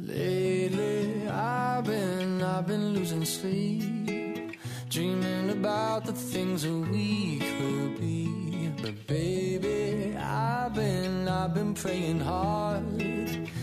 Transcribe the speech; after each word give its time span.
Lately, 0.00 1.26
I've 1.26 1.84
been, 1.84 2.40
I've 2.40 2.68
been 2.68 2.94
losing 2.94 3.24
sleep, 3.24 4.56
dreaming 4.88 5.50
about 5.50 6.06
the 6.06 6.12
things 6.12 6.62
that 6.62 6.88
we 6.92 7.40
could 7.40 7.98
be. 7.98 8.70
But 8.80 9.08
baby, 9.08 10.16
I've 10.16 10.72
been, 10.72 11.26
I've 11.26 11.52
been 11.52 11.74
praying 11.74 12.20
hard. 12.20 12.84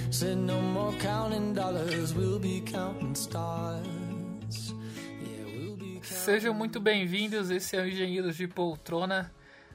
Said 0.09 0.39
no 0.39 0.59
more 0.59 0.91
counting 0.99 1.53
dollars, 1.53 2.13
we'll 2.13 2.39
be 2.39 2.59
counting 2.59 3.15
stars. 3.15 3.87
Sejam 6.01 6.53
muito 6.53 6.81
bem-vindos, 6.81 7.49
esse 7.49 7.77
é 7.77 7.81
o 7.81 7.87
Engenheiros 7.87 8.35
de 8.35 8.45
Poltrona. 8.45 9.31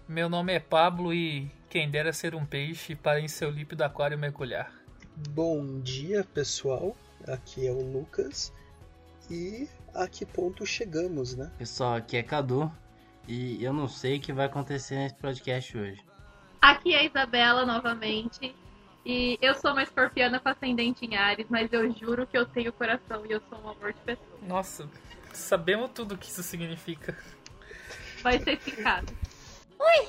Meu 0.07 0.29
nome 0.29 0.53
é 0.53 0.61
Pablo 0.61 1.15
e 1.15 1.51
quem 1.71 1.91
dera 1.91 2.13
ser 2.13 2.35
um 2.35 2.45
peixe 2.45 2.95
para 2.95 3.19
em 3.19 3.29
seu 3.29 3.49
líquido 3.49 3.83
aquário 3.83 4.19
mergulhar. 4.19 4.80
Bom 5.17 5.81
dia, 5.81 6.25
pessoal. 6.25 6.97
Aqui 7.27 7.67
é 7.67 7.71
o 7.71 7.83
Lucas. 7.83 8.53
E 9.31 9.69
a 9.95 10.09
que 10.09 10.27
ponto 10.27 10.67
chegamos, 10.67 11.37
né? 11.37 11.51
Pessoal, 11.59 11.95
aqui 11.95 12.17
é 12.17 12.23
Cadu 12.23 12.71
e 13.29 13.63
eu 13.63 13.73
não 13.73 13.87
sei 13.87 14.17
o 14.17 14.21
que 14.21 14.33
vai 14.33 14.47
acontecer 14.47 14.97
nesse 14.97 15.15
podcast 15.17 15.77
hoje. 15.77 16.05
Aqui 16.61 16.95
é 16.95 17.01
a 17.01 17.05
Isabela 17.05 17.65
novamente. 17.65 18.55
E 19.05 19.39
eu 19.41 19.55
sou 19.55 19.73
uma 19.73 19.83
escorpiana 19.83 20.39
com 20.41 20.49
ascendente 20.49 21.07
em 21.07 21.17
Ares, 21.17 21.47
mas 21.49 21.73
eu 21.73 21.91
juro 21.95 22.27
que 22.27 22.37
eu 22.37 22.45
tenho 22.45 22.73
coração 22.73 23.25
e 23.25 23.33
eu 23.33 23.41
sou 23.49 23.59
um 23.61 23.71
amor 23.71 23.93
de 23.93 24.01
pessoa. 24.01 24.39
Nossa, 24.43 24.89
sabemos 25.33 25.91
tudo 25.95 26.15
o 26.15 26.19
que 26.19 26.29
isso 26.29 26.43
significa. 26.43 27.17
Vai 28.23 28.39
ser 28.41 28.59
ficado. 28.59 29.11
Oi, 29.79 30.09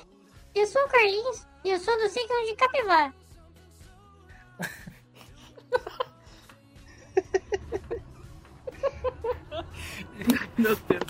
eu 0.54 0.66
sou 0.68 0.84
o 0.84 0.90
Carlinhos 0.90 1.48
e 1.64 1.70
eu 1.70 1.80
sou 1.80 1.98
do 1.98 2.10
signo 2.10 2.46
de 2.46 2.56
Capivara. 2.56 3.21
Meu 10.58 10.76
Deus. 10.76 11.02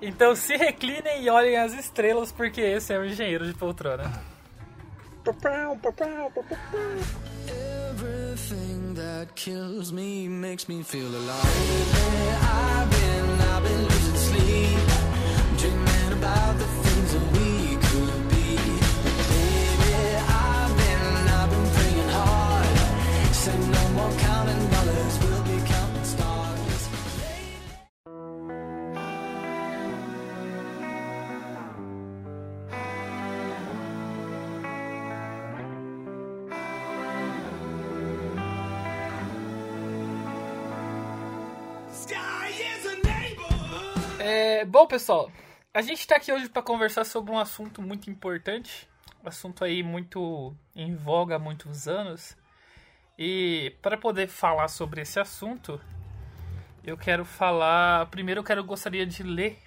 Então 0.00 0.34
se 0.36 0.56
reclinem 0.56 1.24
e 1.24 1.30
olhem 1.30 1.56
as 1.56 1.72
estrelas, 1.74 2.30
porque 2.30 2.60
esse 2.60 2.92
é 2.92 2.98
o 2.98 3.04
Engenheiro 3.04 3.46
de 3.46 3.54
Poltrona. 3.54 4.10
Everything 7.90 8.94
that 8.94 9.34
kills 9.34 9.90
me 9.90 10.28
makes 10.28 10.68
me 10.68 10.82
feel 10.84 11.08
alive. 11.08 11.42
I've 12.40 12.88
been, 12.90 13.40
I've 13.40 13.62
been 13.62 13.82
losing 13.82 14.16
sleep, 14.16 14.78
dreaming 15.58 16.12
about 16.12 16.58
the 16.58 16.77
É, 44.58 44.64
bom, 44.64 44.88
pessoal, 44.88 45.30
a 45.72 45.80
gente 45.80 46.04
tá 46.04 46.16
aqui 46.16 46.32
hoje 46.32 46.48
para 46.48 46.60
conversar 46.60 47.04
sobre 47.04 47.30
um 47.30 47.38
assunto 47.38 47.80
muito 47.80 48.10
importante, 48.10 48.88
um 49.24 49.28
assunto 49.28 49.62
aí 49.62 49.84
muito 49.84 50.52
em 50.74 50.96
voga 50.96 51.36
há 51.36 51.38
muitos 51.38 51.86
anos. 51.86 52.36
E 53.16 53.72
para 53.80 53.96
poder 53.96 54.26
falar 54.26 54.66
sobre 54.66 55.02
esse 55.02 55.20
assunto, 55.20 55.80
eu 56.82 56.98
quero 56.98 57.24
falar. 57.24 58.06
Primeiro, 58.06 58.40
eu 58.40 58.44
quero 58.44 58.64
gostaria 58.64 59.06
de 59.06 59.22
ler 59.22 59.60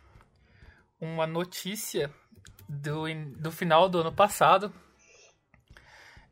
uma 0.99 1.25
notícia 1.25 2.13
do, 2.67 3.05
do 3.37 3.49
final 3.49 3.87
do 3.87 3.99
ano 3.99 4.11
passado 4.11 4.73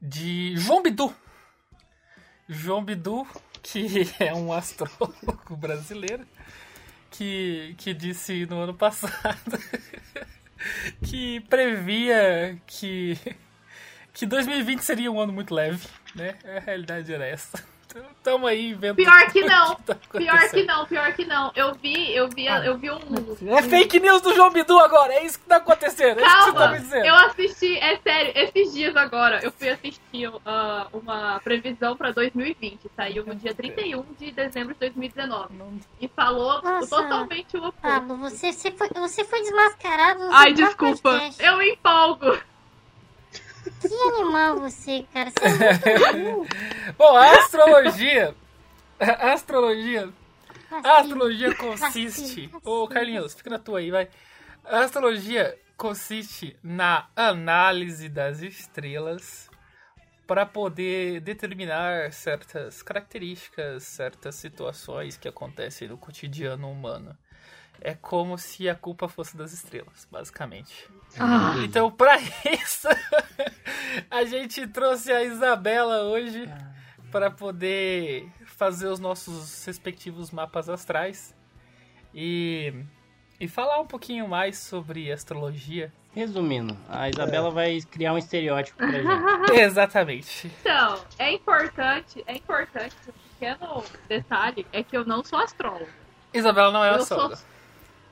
de 0.01 0.53
João 0.57 0.83
Bidu. 0.83 1.15
João 2.49 2.83
Bidu, 2.83 3.25
que 3.63 4.01
é 4.19 4.33
um 4.33 4.51
astrólogo 4.51 5.55
brasileiro, 5.55 6.27
que, 7.09 7.75
que 7.77 7.93
disse 7.93 8.45
no 8.45 8.61
ano 8.61 8.73
passado 8.73 9.57
que 11.03 11.39
previa 11.41 12.59
que, 12.65 13.17
que 14.13 14.25
2020 14.25 14.81
seria 14.81 15.11
um 15.11 15.19
ano 15.19 15.33
muito 15.33 15.53
leve, 15.53 15.87
né? 16.15 16.35
A 16.43 16.59
realidade 16.59 17.13
era 17.13 17.25
essa. 17.25 17.63
Tamo 18.23 18.45
aí 18.47 18.73
vendo. 18.73 18.95
Pior 18.95 19.31
que 19.31 19.41
não. 19.43 19.75
tá 19.75 19.95
Pior 19.95 20.49
que 20.49 20.63
não, 20.63 20.85
pior 20.85 21.13
que 21.13 21.25
não. 21.25 21.51
Eu 21.55 21.73
vi, 21.73 22.13
eu 22.15 22.27
vi, 22.27 22.45
eu 22.45 22.77
vi 22.77 22.91
um. 22.91 23.57
É 23.57 23.61
fake 23.63 23.99
news 23.99 24.21
do 24.21 24.33
João 24.35 24.51
Bidu 24.51 24.77
agora, 24.79 25.13
é 25.13 25.25
isso 25.25 25.39
que 25.39 25.45
tá 25.45 25.55
acontecendo, 25.57 26.19
é 26.19 26.25
isso 26.25 26.35
que 26.35 26.41
você 26.43 26.51
tá 26.51 26.57
Calma, 26.59 26.73
me 26.73 26.79
dizendo. 26.79 27.05
eu 27.05 27.15
assisti, 27.15 27.77
é 27.77 27.97
sério, 27.97 28.31
esses 28.35 28.73
dias 28.73 28.95
agora, 28.95 29.39
eu 29.41 29.51
fui 29.51 29.69
assistir 29.69 30.31
ah, 30.45 30.87
uma 30.91 31.39
previsão 31.39 31.95
pra 31.95 32.11
2020. 32.11 32.79
Saiu 32.95 33.25
no 33.25 33.35
dia 33.35 33.53
31 33.53 34.03
de 34.19 34.31
dezembro 34.31 34.73
de 34.73 34.79
2019. 34.81 35.53
Não- 35.55 35.79
E 36.01 36.07
falou 36.07 36.61
Nossa. 36.61 36.89
totalmente 36.89 37.55
o 37.57 37.59
oposto. 37.67 37.81
Pablo, 37.81 38.17
você, 38.17 38.51
você, 38.51 38.71
foi, 38.71 38.89
você 38.89 39.23
foi 39.23 39.41
desmascarado. 39.41 40.21
Ai, 40.31 40.53
desculpa. 40.53 41.11
podcast. 41.11 41.43
Eu 41.43 41.57
me 41.57 41.71
empolgo. 41.71 42.37
Que 43.81 43.93
animal 43.93 44.59
você, 44.59 45.05
cara. 45.13 45.31
Você 45.31 45.89
é 45.89 46.13
muito. 46.13 46.55
Bom, 46.97 47.15
a 47.15 47.31
astrologia. 47.39 48.35
A 48.99 49.31
astrologia 49.33 50.09
A 50.83 50.99
astrologia 51.01 51.55
consiste. 51.55 52.49
Ô. 52.63 52.87
Carlinhos, 52.87 53.33
fica 53.33 53.49
na 53.49 53.59
tua 53.59 53.79
aí, 53.79 53.89
vai. 53.91 54.09
A 54.65 54.79
astrologia 54.81 55.57
consiste 55.77 56.57
na 56.61 57.07
análise 57.15 58.09
das 58.09 58.41
estrelas 58.41 59.49
para 60.27 60.45
poder 60.45 61.21
determinar 61.21 62.11
certas 62.13 62.83
características, 62.83 63.83
certas 63.83 64.35
situações 64.35 65.17
que 65.17 65.27
acontecem 65.27 65.87
no 65.87 65.97
cotidiano 65.97 66.69
humano. 66.69 67.17
É 67.81 67.95
como 67.95 68.37
se 68.37 68.67
a 68.69 68.75
culpa 68.75 69.07
fosse 69.07 69.37
das 69.37 69.53
estrelas, 69.53 70.05
basicamente. 70.11 70.87
Ah, 71.17 71.53
Então, 71.63 71.89
pra 71.89 72.17
isso, 72.61 72.89
a 74.09 74.23
gente 74.25 74.65
trouxe 74.67 75.11
a 75.11 75.23
Isabela 75.23 76.03
hoje 76.03 76.49
para 77.11 77.29
poder 77.29 78.29
fazer 78.45 78.87
os 78.87 78.99
nossos 78.99 79.65
respectivos 79.65 80.31
mapas 80.31 80.69
astrais 80.69 81.35
e, 82.13 82.73
e 83.39 83.47
falar 83.47 83.79
um 83.79 83.85
pouquinho 83.85 84.27
mais 84.27 84.57
sobre 84.57 85.11
astrologia. 85.11 85.91
Resumindo, 86.13 86.75
a 86.89 87.07
Isabela 87.07 87.51
vai 87.51 87.79
criar 87.81 88.13
um 88.13 88.17
estereótipo 88.17 88.77
pra 88.77 88.91
gente. 88.91 89.53
Exatamente. 89.53 90.51
Então, 90.59 91.03
é 91.19 91.31
importante, 91.33 92.23
é 92.25 92.35
importante, 92.35 92.95
um 93.07 93.11
pequeno 93.33 93.83
detalhe 94.07 94.65
é 94.73 94.83
que 94.83 94.97
eu 94.97 95.05
não 95.05 95.23
sou 95.23 95.39
astróloga. 95.39 95.87
Isabela 96.33 96.71
não 96.71 96.83
é 96.83 96.89
eu 96.89 96.95
astróloga. 96.95 97.35
sou, 97.35 97.45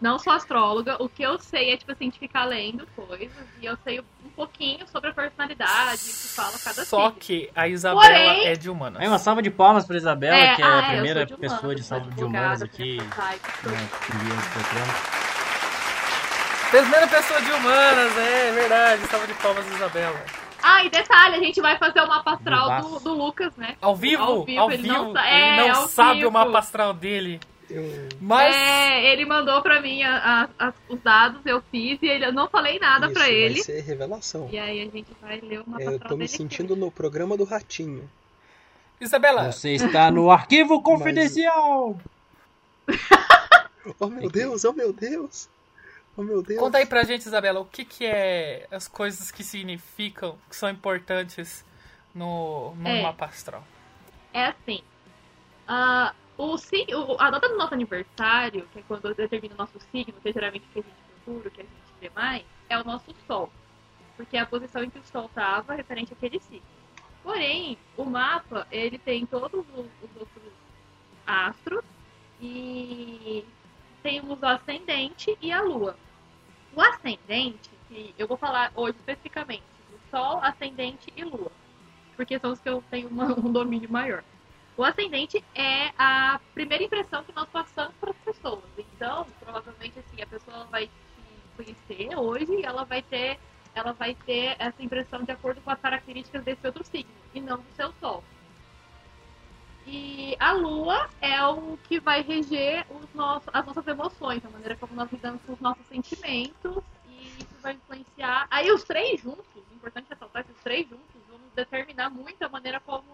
não 0.02 0.20
sou 0.20 0.32
astróloga. 0.34 0.96
O 1.02 1.10
que 1.10 1.24
eu 1.24 1.40
sei 1.40 1.72
é, 1.74 1.78
tipo 1.78 1.92
assim, 1.92 2.10
de 2.10 2.20
ficar 2.20 2.46
lendo 2.46 2.88
coisas. 2.96 3.30
E 3.62 3.66
eu 3.66 3.78
sei 3.84 4.00
um 4.00 4.30
pouquinho 4.36 4.88
sobre 4.88 5.10
a 5.10 5.14
personalidade, 5.14 6.00
que 6.02 6.28
fala 6.36 6.54
cada 6.64 6.86
Só 6.86 7.06
signo. 7.08 7.20
que 7.20 7.50
a 7.56 7.68
Isabela 7.68 8.02
Porém- 8.02 8.46
é 8.46 8.56
de 8.56 8.70
humanas. 8.70 9.02
Aí 9.02 9.08
uma 9.08 9.18
salva 9.20 9.42
de 9.42 9.50
palmas 9.50 9.86
pra 9.86 9.98
Isabela, 9.98 10.36
É, 10.36 10.56
que 10.56 10.62
é 10.62 10.66
a 10.66 10.68
ah, 10.68 10.76
é, 10.76 10.84
eu 10.86 10.92
primeira 10.94 11.26
de 11.26 11.36
pessoa 11.38 11.74
de 11.76 11.84
salva 11.84 12.12
de 12.12 12.24
humanas 12.24 12.62
aqui. 12.62 12.98
sou- 13.64 13.72
né. 13.72 13.90
Primeira 16.70 17.08
pessoa 17.08 17.42
de 17.42 17.52
humanas, 17.52 18.18
é 18.18 18.52
verdade. 18.52 19.02
Salva 19.08 19.26
de 19.28 19.34
palmas, 19.36 19.66
Isabela. 19.72 20.20
Ah, 20.62 20.84
e 20.84 20.90
detalhe, 20.90 21.36
a 21.36 21.40
gente 21.40 21.62
vai 21.62 21.78
fazer 21.78 22.02
o 22.02 22.08
mapa 22.08 22.34
astral 22.34 22.82
do, 22.82 23.00
do 23.00 23.14
Lucas, 23.14 23.56
né? 23.56 23.76
Ao 23.82 23.96
vivo, 23.96 24.22
Ao 24.24 24.44
vivo, 24.44 24.60
ao 24.62 24.72
ele 24.72 24.84
vivo. 24.84 24.94
não 25.14 25.26
ele 25.26 25.28
é, 25.30 25.68
não 25.74 25.88
sabe 25.88 26.16
vivo. 26.18 26.30
o 26.30 26.32
mapa 26.32 26.60
astral 26.60 26.94
dele. 26.94 27.40
Eu... 27.70 27.84
Mas 28.22 28.56
É, 28.56 29.12
ele 29.12 29.26
mandou 29.26 29.62
pra 29.62 29.82
mim 29.82 30.02
a- 30.04 30.50
a- 30.58 30.68
as- 30.68 30.76
os 30.88 31.00
dados, 31.02 31.46
eu 31.46 31.62
fiz 31.70 32.00
e 32.02 32.06
ele, 32.08 32.26
eu 32.26 32.32
não 32.34 32.48
falei 32.50 32.80
nada 32.80 33.08
Isso 33.08 33.14
pra 33.14 33.24
vai 33.24 33.34
ele. 33.34 33.62
ser 33.64 33.82
revelação. 33.82 34.48
E 34.52 34.58
aí 34.58 34.82
a 34.82 34.90
gente 34.90 35.08
vai 35.22 35.40
ler 35.42 35.62
o 35.62 35.70
mapa 35.70 35.84
É, 35.84 35.88
eu 35.96 36.00
tô 36.00 36.10
me 36.16 36.20
dele. 36.20 36.28
sentindo 36.30 36.76
no 36.76 36.90
programa 36.92 37.36
do 37.36 37.44
Ratinho. 37.44 38.10
Isabela, 39.02 39.52
Você 39.52 39.72
está 39.74 40.10
no 40.10 40.32
arquivo 40.32 40.82
confidencial! 40.82 42.00
Oh 44.00 44.08
meu 44.08 44.30
Deus, 44.30 44.66
oh 44.66 44.74
meu 44.74 44.92
Deus! 44.92 45.48
Oh 46.18 46.22
meu 46.24 46.42
Deus! 46.44 46.60
Conta 46.60 46.78
aí 46.80 46.86
pra 46.86 47.04
gente, 47.04 47.22
Isabela, 47.26 47.60
o 47.62 47.66
que, 47.66 47.86
que 47.86 48.06
é 48.06 48.68
as 48.70 48.86
coisas 48.88 49.32
que 49.32 49.44
significam, 49.46 50.38
que 50.50 50.56
são 50.56 50.70
importantes 50.70 51.64
no, 52.14 52.76
no 52.76 52.88
É. 52.88 53.02
mapa 53.02 53.26
astral. 53.26 53.64
É 54.34 54.48
assim. 54.48 54.82
ah, 55.68 56.14
o, 56.38 56.58
sig- 56.58 56.94
o- 56.96 57.18
a 57.20 57.30
data 57.32 57.50
do 57.50 57.58
nosso 57.58 57.74
aniversário, 57.74 58.68
que 58.70 58.80
é 58.80 58.84
quando 58.84 59.14
determina 59.14 59.56
o 59.56 59.58
nosso 59.58 59.80
signo, 59.80 60.22
que 60.22 60.30
é 60.30 60.34
geralmente 60.34 60.68
o 60.68 60.72
que 60.72 60.80
a 60.80 60.84
gente 60.84 61.04
procura, 61.04 61.48
o 61.50 61.52
que 61.52 61.62
a 61.62 61.64
gente 61.66 61.94
vê 62.00 62.10
mais, 62.16 62.46
é 62.70 62.78
o 62.80 62.84
nosso 62.84 63.14
Sol. 63.28 63.52
Porque 64.16 64.38
é 64.38 64.42
a 64.42 64.46
posição 64.46 64.84
em 64.84 64.90
que 64.90 65.00
o 65.00 65.06
Sol 65.06 65.26
estava 65.28 65.76
referente 65.76 66.14
àquele 66.14 66.40
signo. 66.40 66.66
Porém, 67.24 67.78
o 67.98 68.06
mapa, 68.06 68.68
ele 68.72 68.98
tem 69.00 69.26
todos 69.26 69.66
os, 69.70 69.88
os 70.02 70.16
outros 70.16 70.54
astros 71.26 71.84
e 72.40 73.46
temos 74.04 74.42
o 74.42 74.46
ascendente 74.46 75.38
e 75.42 75.52
a 75.52 75.62
lua. 75.62 75.98
O 76.72 76.82
ascendente, 76.82 77.70
que 77.88 78.14
eu 78.18 78.28
vou 78.28 78.38
falar 78.38 78.72
hoje 78.76 78.98
especificamente, 78.98 79.64
do 79.90 80.00
Sol, 80.12 80.40
ascendente 80.42 81.12
e 81.16 81.24
lua, 81.24 81.52
porque 82.16 82.40
são 82.40 82.52
os 82.54 82.60
que 82.60 82.70
eu 82.70 82.82
tenho 82.90 83.10
uma- 83.10 83.28
um 83.40 83.52
domínio 83.52 83.92
maior. 83.92 84.24
O 84.78 84.84
ascendente 84.84 85.44
é 85.56 85.92
a 85.98 86.40
primeira 86.54 86.84
impressão 86.84 87.24
que 87.24 87.34
nós 87.34 87.50
passamos 87.50 87.96
para 88.00 88.12
as 88.12 88.18
pessoas. 88.18 88.64
Então, 88.78 89.26
provavelmente 89.40 89.98
assim, 89.98 90.22
a 90.22 90.28
pessoa 90.28 90.66
vai 90.66 90.86
te 90.86 90.94
conhecer 91.56 92.16
hoje 92.16 92.54
e 92.54 92.64
ela 92.64 92.86
vai 92.86 93.02
ter 93.02 93.40
ela 93.74 93.94
vai 93.94 94.16
ter 94.16 94.56
essa 94.58 94.82
impressão 94.82 95.24
de 95.24 95.32
acordo 95.32 95.62
com 95.62 95.70
as 95.70 95.80
características 95.80 96.44
desse 96.44 96.66
outro 96.66 96.84
signo 96.84 97.12
e 97.34 97.40
não 97.40 97.58
do 97.58 97.72
seu 97.76 97.92
sol. 98.00 98.24
E 99.86 100.36
a 100.40 100.52
lua 100.52 101.10
é 101.22 101.44
o 101.46 101.78
que 101.84 102.00
vai 102.00 102.22
reger 102.22 102.86
os 102.90 103.14
nossos, 103.14 103.48
as 103.54 103.66
nossas 103.66 103.88
emoções, 103.88 104.44
a 104.44 104.50
maneira 104.50 104.76
como 104.76 104.94
nós 104.94 105.12
lidamos 105.12 105.42
com 105.44 105.54
os 105.54 105.60
nossos 105.60 105.86
sentimentos 105.88 106.84
e 107.08 107.28
isso 107.40 107.56
vai 107.62 107.74
influenciar. 107.74 108.48
Aí 108.50 108.72
os 108.72 108.84
três 108.84 109.22
juntos, 109.22 109.46
é 109.56 109.76
importante 109.76 110.08
ressaltar 110.10 110.44
que 110.44 110.52
os 110.52 110.60
três 110.60 110.90
juntos 110.90 111.22
vão 111.30 111.40
determinar 111.56 112.10
muito 112.10 112.42
a 112.44 112.50
maneira 112.50 112.80
como 112.80 113.07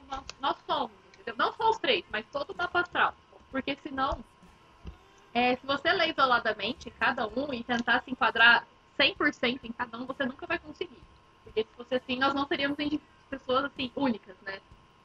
isoladamente 6.07 6.89
cada 6.91 7.27
um 7.27 7.53
e 7.53 7.63
tentar 7.63 8.03
se 8.03 8.11
enquadrar 8.11 8.65
100% 8.99 9.59
em 9.63 9.71
cada 9.71 9.97
um, 9.97 10.05
você 10.05 10.25
nunca 10.25 10.45
vai 10.45 10.59
conseguir. 10.59 11.01
Porque 11.43 11.63
se 11.63 11.69
fosse 11.75 11.95
assim, 11.95 12.17
nós 12.17 12.33
não 12.33 12.45
teríamos 12.45 12.77
indi- 12.79 13.01
pessoas 13.29 13.65
assim 13.65 13.91
únicas, 13.95 14.35
né? 14.41 14.59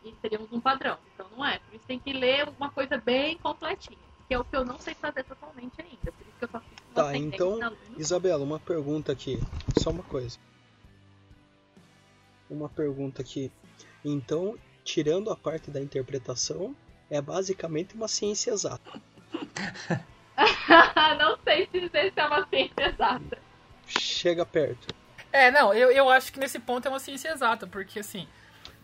E 0.04 0.12
teríamos 0.12 0.52
um 0.52 0.60
padrão. 0.60 0.96
Então 1.14 1.26
não 1.36 1.44
é. 1.44 1.58
Por 1.58 1.74
isso 1.74 1.84
tem 1.86 1.98
que 1.98 2.12
ler 2.12 2.48
uma 2.58 2.70
coisa 2.70 2.96
bem 2.98 3.36
completinha. 3.38 3.98
Que 4.28 4.34
é 4.34 4.38
o 4.38 4.44
que 4.44 4.54
eu 4.54 4.64
não 4.64 4.78
sei 4.78 4.94
fazer 4.94 5.24
totalmente 5.24 5.80
ainda. 5.80 6.12
Por 6.12 6.26
isso 6.26 6.36
que 6.38 6.44
eu 6.44 6.48
só 6.48 6.60
fiz 6.60 6.78
no 6.88 6.94
Tá, 6.94 7.16
então. 7.16 7.58
Isabela, 7.96 8.44
uma 8.44 8.60
pergunta 8.60 9.10
aqui. 9.12 9.40
Só 9.78 9.90
uma 9.90 10.02
coisa. 10.02 10.38
Uma 12.48 12.68
pergunta 12.68 13.22
aqui. 13.22 13.50
Então, 14.04 14.58
tirando 14.84 15.30
a 15.30 15.36
parte 15.36 15.70
da 15.70 15.80
interpretação, 15.80 16.74
é 17.10 17.20
basicamente 17.20 17.94
uma 17.94 18.08
ciência 18.08 18.50
exata. 18.52 19.00
não 21.18 21.36
sei 21.44 21.68
se 21.70 21.80
dizer 21.80 22.12
se 22.12 22.20
é 22.20 22.24
uma 22.26 22.46
ciência 22.46 22.88
exata. 22.88 23.38
Chega 23.86 24.46
perto. 24.46 24.94
É, 25.32 25.50
não, 25.50 25.72
eu, 25.74 25.90
eu 25.90 26.08
acho 26.08 26.32
que 26.32 26.38
nesse 26.40 26.58
ponto 26.58 26.86
é 26.86 26.90
uma 26.90 26.98
ciência 27.00 27.30
exata, 27.30 27.66
porque 27.66 27.98
assim, 28.00 28.26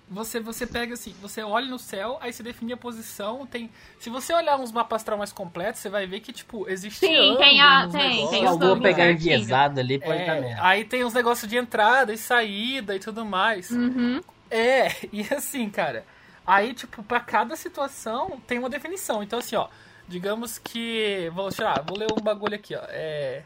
você 0.09 0.39
você 0.41 0.67
pega 0.67 0.95
assim, 0.95 1.15
você 1.21 1.43
olha 1.43 1.67
no 1.67 1.79
céu, 1.79 2.19
aí 2.21 2.33
você 2.33 2.43
define 2.43 2.73
a 2.75 2.77
posição, 2.77 3.47
tem. 3.47 3.71
Se 3.99 4.11
você 4.11 4.33
olhar 4.35 4.59
uns 4.59 4.71
mapas 4.71 4.97
astral 4.97 5.17
mais 5.19 5.33
completos, 5.33 5.81
você 5.81 5.89
vai 5.89 6.06
ver 6.06 6.21
que, 6.21 6.33
tipo, 6.33 6.69
existe. 6.69 7.01
Sim, 7.01 7.37
tem 7.39 7.61
a- 7.61 7.89
tem, 7.89 8.03
negócios, 8.03 8.31
tem 8.31 8.45
os 8.45 8.50
alguma 8.50 8.81
pegar 8.81 8.97
certinho. 9.05 9.35
enviesado 9.35 9.81
ali, 9.81 9.99
pode 9.99 10.21
é, 10.21 10.41
merda. 10.41 10.57
Aí 10.61 10.85
tem 10.85 11.05
os 11.05 11.15
negócios 11.15 11.49
de 11.49 11.57
entrada 11.57 12.12
e 12.12 12.19
saída 12.19 12.95
e 12.95 12.99
tudo 12.99 13.25
mais. 13.25 13.71
Uhum. 13.71 14.21
É, 14.50 14.89
e 15.12 15.23
assim, 15.35 15.71
cara, 15.71 16.05
aí, 16.47 16.75
tipo, 16.75 17.03
pra 17.03 17.21
cada 17.21 17.57
situação 17.57 18.41
tem 18.47 18.59
uma 18.59 18.69
definição. 18.69 19.23
Então, 19.23 19.39
assim, 19.39 19.57
ó, 19.57 19.69
digamos 20.09 20.59
que. 20.59 21.31
Vou, 21.35 21.49
lá, 21.59 21.83
vou 21.87 21.99
ler 21.99 22.09
um 22.12 22.23
bagulho 22.23 22.55
aqui, 22.55 22.75
ó. 22.75 22.83
É. 22.89 23.43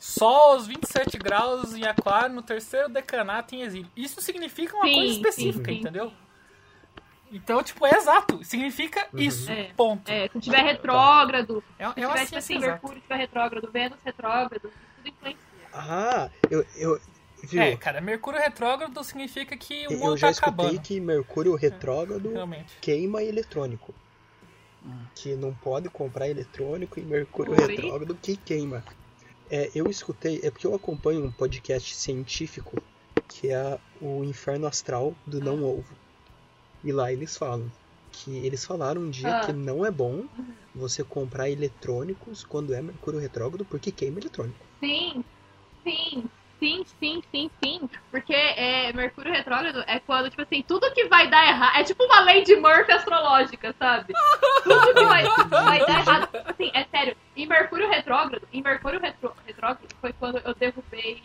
Sol 0.00 0.52
aos 0.54 0.66
27 0.66 1.16
graus 1.18 1.74
em 1.74 1.84
aquário 1.86 2.34
no 2.34 2.42
terceiro 2.42 2.88
decanato 2.88 3.54
em 3.54 3.62
exílio. 3.62 3.90
Isso 3.96 4.20
significa 4.20 4.76
uma 4.76 4.86
Sim, 4.86 4.94
coisa 4.94 5.12
sim, 5.12 5.20
específica, 5.20 5.70
sim, 5.72 5.78
entendeu? 5.78 6.12
Então, 7.32 7.62
tipo, 7.62 7.84
é 7.86 7.96
exato. 7.96 8.44
Significa 8.44 9.08
Uhum. 9.12 9.20
isso. 9.20 9.50
É, 9.50 9.70
Ponto. 9.76 10.08
É, 10.10 10.28
se 10.28 10.40
tiver 10.40 10.62
retrógrado, 10.62 11.64
É, 11.78 11.84
se 11.84 12.00
é 12.00 12.06
tiver 12.06 12.24
tipo 12.26 12.38
assim. 12.38 12.58
Mercúrio 12.58 13.00
tiver 13.00 13.16
retrógrado, 13.16 13.70
Vênus 13.72 13.98
retrógrado, 14.04 14.60
tudo 14.60 14.72
influencia. 15.08 15.38
Ah, 15.72 16.30
eu, 16.50 16.64
eu, 16.76 17.00
viu? 17.42 17.62
É, 17.62 17.76
cara, 17.76 18.00
Mercúrio 18.00 18.38
retrógrado 18.38 19.02
significa 19.02 19.56
que 19.56 19.86
o 19.88 19.92
eu 19.92 19.98
mundo 19.98 20.16
já 20.16 20.28
tá 20.28 20.30
escutei 20.32 20.64
acabando. 20.66 20.80
que 20.82 21.00
Mercúrio 21.00 21.54
retrógrado 21.56 22.30
Realmente. 22.30 22.76
queima 22.80 23.22
eletrônico. 23.22 23.92
Que 25.14 25.34
não 25.34 25.54
pode 25.54 25.88
comprar 25.88 26.28
eletrônico 26.28 26.98
e 27.00 27.02
Mercúrio 27.04 27.52
Oi? 27.52 27.66
retrógrado 27.66 28.14
que 28.14 28.36
queima. 28.36 28.84
É, 29.50 29.70
eu 29.74 29.88
escutei, 29.90 30.40
é 30.42 30.50
porque 30.50 30.66
eu 30.66 30.74
acompanho 30.74 31.24
um 31.24 31.32
podcast 31.32 31.94
científico 31.94 32.78
que 33.28 33.50
é 33.50 33.78
o 34.00 34.22
Inferno 34.24 34.66
Astral 34.66 35.14
do 35.26 35.40
Não 35.40 35.62
Ovo. 35.64 35.94
E 36.82 36.92
lá 36.92 37.12
eles 37.12 37.36
falam 37.36 37.70
que 38.12 38.36
eles 38.46 38.64
falaram 38.64 39.02
um 39.02 39.10
dia 39.10 39.38
Ah. 39.38 39.40
que 39.46 39.52
não 39.52 39.84
é 39.84 39.90
bom 39.90 40.24
você 40.74 41.02
comprar 41.02 41.48
eletrônicos 41.50 42.44
quando 42.44 42.74
é 42.74 42.82
Mercúrio 42.82 43.18
retrógrado 43.20 43.64
porque 43.64 43.90
queima 43.90 44.18
eletrônico. 44.20 44.64
Sim, 44.80 45.24
sim, 45.82 46.24
sim, 46.64 46.84
sim, 46.98 47.22
sim, 47.30 47.50
sim. 47.62 47.90
Porque 48.10 48.32
é, 48.34 48.90
Mercúrio 48.94 49.30
retrógrado 49.32 49.84
é 49.86 50.00
quando, 50.00 50.30
tipo 50.30 50.40
assim, 50.42 50.62
tudo 50.62 50.90
que 50.92 51.04
vai 51.08 51.28
dar 51.28 51.46
errado. 51.46 51.76
É 51.78 51.84
tipo 51.84 52.02
uma 52.04 52.20
lei 52.20 52.42
de 52.42 52.56
Murphy 52.56 52.92
astrológica, 52.92 53.74
sabe? 53.78 54.14
Tudo 54.62 54.94
que 54.94 55.04
vai, 55.04 55.24
vai 55.48 55.78
dar 55.80 55.98
errado. 56.00 56.28
Assim, 56.46 56.70
é 56.72 56.84
sério. 56.84 57.16
Em 57.36 57.46
Mercúrio 57.46 57.88
retrógrado, 57.88 58.48
em 58.52 58.62
Mercúrio 58.62 58.98
retro- 58.98 59.34
retrógrado 59.46 59.86
foi 60.00 60.12
quando 60.14 60.38
eu 60.38 60.54
derrubei 60.54 61.22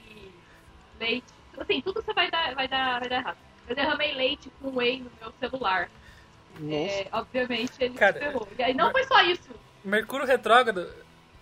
leite. 1.00 1.27
Assim, 1.57 1.81
tudo 1.81 2.01
você 2.01 2.13
vai 2.13 2.30
dar, 2.30 2.53
vai 2.56 2.68
dar, 2.68 3.00
vai 3.00 3.09
dar 3.09 3.18
errado. 3.18 3.38
Eu 3.68 3.75
derramei 3.75 4.13
leite 4.13 4.51
com 4.62 4.75
whey 4.75 5.00
no 5.01 5.12
meu 5.21 5.33
celular. 5.39 5.89
É, 6.69 7.07
obviamente 7.13 7.71
ele 7.80 7.94
Cara, 7.94 8.13
se 8.13 8.19
ferrou. 8.19 8.47
E 8.57 8.63
aí 8.63 8.74
não 8.74 8.91
foi 8.91 9.03
só 9.06 9.21
isso. 9.24 9.50
Mercúrio 9.83 10.25
retrógrado. 10.25 10.89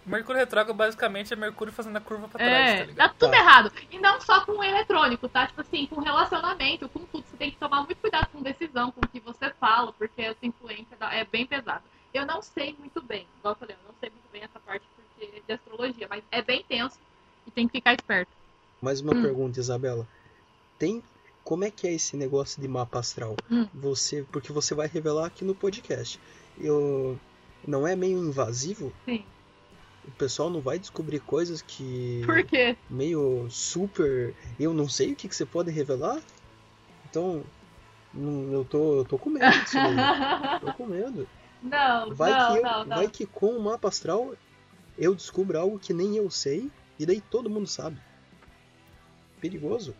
Mercúrio 0.08 0.40
retrógrado 0.40 0.76
basicamente 0.76 1.34
é 1.34 1.36
Mercúrio 1.36 1.74
fazendo 1.74 1.98
a 1.98 2.02
curva 2.02 2.28
pra 2.28 2.38
trás, 2.40 2.52
tá 2.52 2.72
É, 2.72 2.86
ligado? 2.86 2.96
dá 2.96 3.10
tudo 3.10 3.32
Tá. 3.32 3.38
errado. 3.38 3.72
E 3.92 4.00
não 4.00 4.20
só 4.22 4.46
com 4.46 4.54
o 4.54 4.64
eletrônico, 4.64 5.28
tá? 5.28 5.46
Tipo 5.48 5.62
assim, 5.62 5.86
com 5.88 6.00
relacionamento, 6.02 6.88
com 6.90 7.00
tudo. 7.06 7.26
Você 7.30 7.38
tem 7.38 7.52
que 7.52 7.58
tomar 7.58 7.78
muito 7.84 7.98
cuidado 7.98 8.28
com 8.32 8.42
decisão, 8.42 8.92
com 8.92 9.02
o 9.06 9.08
que 9.10 9.20
você 9.20 9.50
fala, 9.60 9.92
porque 9.94 10.22
essa 10.22 10.46
influência 10.46 10.96
é 11.12 11.26
bem 11.26 11.46
pesada. 11.46 11.84
Eu 12.14 12.26
não 12.26 12.42
sei 12.42 12.76
muito 12.80 13.02
bem, 13.02 13.28
igual 13.40 13.54
eu 13.54 13.60
falei, 13.60 13.76
eu 13.76 13.88
não 13.88 13.96
sei 14.00 14.10
muito 14.10 14.32
bem 14.32 14.42
essa 14.44 14.60
parte 14.60 14.84
porque 14.96 15.42
de 15.46 15.54
astrologia, 15.54 16.08
mas 16.10 16.24
é 16.32 16.42
bem 16.42 16.64
tenso 16.68 16.98
e 17.46 17.52
tem 17.52 17.68
que 17.68 17.74
ficar 17.78 17.94
esperto. 17.94 18.32
mais 18.82 19.02
uma 19.02 19.14
hum. 19.14 19.22
pergunta, 19.22 19.60
Isabela. 19.60 20.08
Tem 20.80 21.04
como 21.44 21.64
é 21.64 21.72
que 21.72 21.88
é 21.88 21.94
esse 21.94 22.16
negócio 22.18 22.62
de 22.62 22.68
mapa 22.68 23.00
astral? 23.00 23.36
Hum. 23.52 23.68
Você, 23.74 24.26
porque 24.32 24.52
você 24.52 24.74
vai 24.76 24.88
revelar 24.88 25.26
aqui 25.28 25.44
no 25.46 25.56
podcast. 25.56 26.20
Eu 26.60 27.20
não 27.68 27.86
é 27.88 27.96
meio 27.96 28.18
invasivo? 28.20 28.92
Sim. 29.06 29.24
O 30.08 30.12
pessoal 30.12 30.50
não 30.50 30.62
vai 30.62 30.80
descobrir 30.80 31.20
coisas 31.20 31.62
que 31.62 32.22
Por 32.26 32.44
quê? 32.46 32.78
meio 32.90 33.48
super, 33.50 34.34
eu 34.60 34.74
não 34.74 34.88
sei 34.88 35.12
o 35.12 35.16
que, 35.16 35.28
que 35.28 35.36
você 35.36 35.46
pode 35.46 35.70
revelar? 35.70 36.22
Então, 37.10 37.44
eu 38.52 38.66
tô, 38.66 39.00
eu 39.00 39.06
tô 39.06 39.18
com 39.20 39.30
medo 39.30 39.52
disso 39.64 39.76
daí. 39.76 39.96
Tô 40.62 40.74
com 40.74 40.86
medo. 40.88 41.28
não, 41.62 42.10
Vai 42.16 42.32
não, 42.32 42.48
que 42.54 42.58
eu- 42.60 42.64
não, 42.64 42.86
não. 42.86 42.96
vai 42.98 43.08
que 43.10 43.26
com 43.26 43.48
o 43.58 43.62
mapa 43.64 43.88
astral 43.90 44.34
eu 44.98 45.14
descubro 45.14 45.60
algo 45.60 45.78
que 45.78 45.94
nem 45.94 46.16
eu 46.16 46.30
sei 46.32 46.72
e 46.98 47.06
daí 47.06 47.22
todo 47.22 47.50
mundo 47.50 47.68
sabe. 47.68 47.98
Perigoso. 49.40 49.96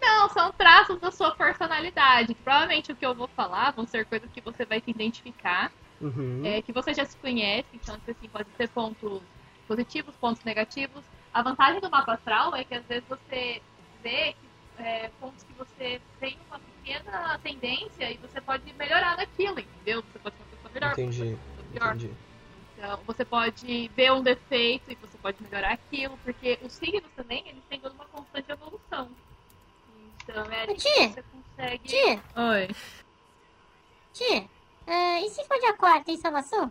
Não, 0.00 0.28
são 0.28 0.52
traços 0.52 0.98
da 1.00 1.10
sua 1.10 1.34
personalidade. 1.34 2.34
Provavelmente 2.34 2.92
o 2.92 2.96
que 2.96 3.06
eu 3.06 3.14
vou 3.14 3.28
falar 3.28 3.70
vão 3.72 3.86
ser 3.86 4.04
coisas 4.06 4.28
que 4.30 4.40
você 4.40 4.64
vai 4.66 4.80
se 4.80 4.90
identificar. 4.90 5.72
Uhum. 6.00 6.42
é, 6.44 6.62
que 6.62 6.72
você 6.72 6.94
já 6.94 7.04
se 7.04 7.16
conhece, 7.18 7.68
então 7.74 7.96
tipo 7.98 8.10
assim, 8.12 8.28
pode 8.28 8.48
ter 8.56 8.68
pontos 8.68 9.22
positivos, 9.68 10.14
pontos 10.16 10.42
negativos. 10.44 11.04
A 11.32 11.42
vantagem 11.42 11.80
do 11.80 11.90
mapa 11.90 12.14
astral 12.14 12.56
é 12.56 12.64
que 12.64 12.74
às 12.74 12.84
vezes 12.86 13.04
você 13.08 13.62
vê 14.02 14.32
que, 14.32 14.82
é, 14.82 15.10
pontos 15.20 15.44
que 15.44 15.52
você 15.52 16.00
tem 16.18 16.38
uma 16.48 16.58
pequena 16.58 17.38
tendência 17.38 18.10
e 18.10 18.16
você 18.16 18.40
pode 18.40 18.72
melhorar 18.74 19.16
naquilo, 19.16 19.60
entendeu? 19.60 20.02
Você 20.02 20.18
pode 20.18 20.36
ser 20.36 20.42
uma 20.42 20.50
pessoa 20.50 20.74
melhor, 20.74 20.92
Entendi. 20.92 21.18
ser 21.18 21.36
pessoa 21.36 21.68
pior. 21.72 21.94
Entendi. 21.94 22.14
Então, 22.76 22.98
você 23.06 23.24
pode 23.26 23.88
ver 23.94 24.12
um 24.12 24.22
defeito 24.22 24.90
e 24.90 24.94
você 24.94 25.18
pode 25.18 25.42
melhorar 25.42 25.74
aquilo, 25.74 26.16
porque 26.24 26.58
os 26.62 26.72
signos 26.72 27.10
também, 27.14 27.46
eles 27.46 27.62
têm 27.68 27.78
toda 27.78 27.94
uma 27.94 28.06
constante 28.06 28.50
evolução. 28.50 29.10
Então, 30.22 30.44
é 30.50 30.62
ali 30.62 30.74
que 30.74 30.80
você 30.80 31.22
consegue... 31.22 31.88
Tia, 31.88 32.22
Oi. 32.36 32.68
tia, 34.14 34.48
ah, 34.92 35.20
e 35.20 35.30
se 35.30 35.44
for 35.44 35.58
de 35.58 35.66
aquário, 35.66 36.04
tem 36.04 36.16
salvação? 36.16 36.70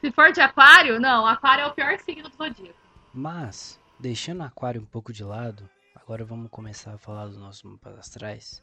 Se 0.00 0.10
for 0.12 0.30
de 0.32 0.40
aquário, 0.40 1.00
não, 1.00 1.26
aquário 1.26 1.64
é 1.64 1.66
o 1.66 1.74
pior 1.74 1.98
signo 1.98 2.28
do 2.28 2.36
zodíaco. 2.36 2.78
Mas, 3.12 3.80
deixando 3.98 4.40
o 4.40 4.44
aquário 4.44 4.80
um 4.80 4.86
pouco 4.86 5.12
de 5.12 5.24
lado, 5.24 5.68
agora 5.94 6.24
vamos 6.24 6.50
começar 6.50 6.94
a 6.94 6.98
falar 6.98 7.26
dos 7.26 7.38
nossos 7.38 7.62
mapas 7.62 7.98
astrais. 7.98 8.62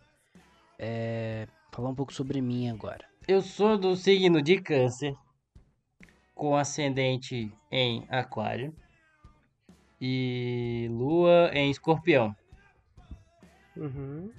É. 0.80 1.48
Falar 1.72 1.89
um 1.89 1.96
pouco 1.96 2.13
sobre 2.13 2.39
mim 2.42 2.70
agora. 2.70 3.06
Eu 3.27 3.42
sou 3.42 3.77
do 3.77 3.96
signo 3.96 4.42
de 4.42 4.62
câncer, 4.62 5.13
com 6.34 6.56
ascendente 6.56 7.51
em 7.70 8.06
aquário 8.10 8.74
e 10.00 10.88
lua 10.89 11.50
em 11.54 11.70
escorpião. 11.70 12.36
Uhum. 13.75 14.32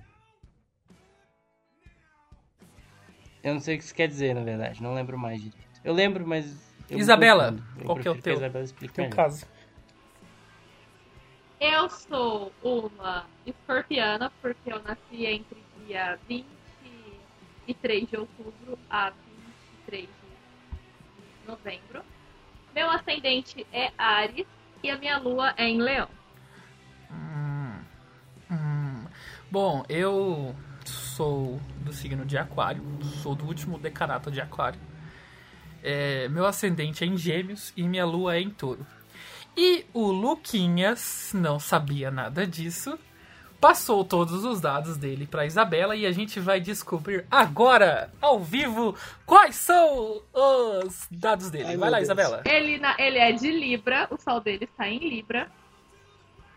Eu 3.47 3.55
não 3.55 3.61
sei 3.61 3.77
o 3.77 3.79
que 3.79 3.85
isso 3.85 3.95
quer 3.95 4.09
dizer, 4.09 4.35
na 4.35 4.43
verdade. 4.43 4.83
Não 4.83 4.93
lembro 4.93 5.17
mais 5.17 5.41
direito. 5.41 5.81
Eu 5.85 5.95
lembro, 5.95 6.27
mas. 6.27 6.75
eu 6.91 6.99
Isabela, 6.99 7.57
qual 7.85 7.97
que 7.97 8.09
é 8.09 8.11
o 8.11 8.21
teu- 8.21 8.33
a 8.35 8.37
Isabela 8.39 8.65
explique 8.65 8.93
Teu 8.93 9.05
melhor. 9.05 9.15
caso. 9.17 9.47
Eu 11.61 11.89
sou 11.89 12.53
uma 12.61 13.25
escorpiana, 13.47 14.33
porque 14.43 14.73
eu 14.73 14.83
nasci 14.83 15.25
entre 15.27 15.63
dia 15.87 16.19
23 16.29 18.09
de 18.09 18.17
outubro 18.17 18.77
a 18.91 19.11
23 19.87 20.09
de 20.09 21.47
novembro. 21.49 22.03
Meu 22.75 22.91
ascendente 22.91 23.65
é 23.73 23.93
Ares 23.97 24.45
e 24.83 24.91
a 24.91 24.99
minha 24.99 25.19
lua 25.19 25.55
é 25.57 25.69
em 25.69 25.81
Leão. 25.81 26.09
Hum, 27.13 27.79
hum. 28.51 29.05
Bom, 29.51 29.85
eu 29.89 30.55
sou 30.85 31.61
do 31.87 31.93
signo 31.93 32.25
de 32.27 32.37
Aquário, 32.37 32.83
sou 33.23 33.35
do 33.35 33.47
último 33.47 33.79
decanato 33.79 34.31
de 34.31 34.41
Aquário. 34.41 34.79
É, 35.83 36.29
meu 36.29 36.45
ascendente 36.45 37.05
é 37.05 37.07
em 37.07 37.17
Gêmeos 37.17 37.73
e 37.77 37.83
minha 37.85 38.05
lua 38.05 38.37
é 38.37 38.41
em 38.41 38.51
Touro. 38.51 38.85
E 39.57 39.87
o 39.95 40.11
Luquinhas 40.11 41.31
não 41.33 41.59
sabia 41.59 42.11
nada 42.11 42.47
disso, 42.47 42.99
passou 43.61 44.05
todos 44.05 44.45
os 44.45 44.61
dados 44.61 44.97
dele 44.99 45.27
para 45.27 45.47
Isabela 45.47 45.97
e 45.97 46.05
a 46.05 46.13
gente 46.13 46.39
vai 46.41 46.61
descobrir 46.61 47.25
agora, 47.31 48.13
ao 48.21 48.39
vivo, 48.41 48.95
quais 49.25 49.55
são 49.57 50.21
os 50.35 51.07
dados 51.11 51.51
dele. 51.51 51.69
Ai, 51.69 51.77
vai 51.77 51.89
lá, 51.91 51.97
Deus. 51.99 52.07
Isabela. 52.09 52.43
Ele, 52.45 52.79
na- 52.79 52.97
ele 52.99 53.19
é 53.19 53.33
de 53.33 53.51
Libra, 53.51 54.09
o 54.11 54.21
sol 54.21 54.41
dele 54.41 54.65
está 54.65 54.89
em 54.89 54.99
Libra. 54.99 55.51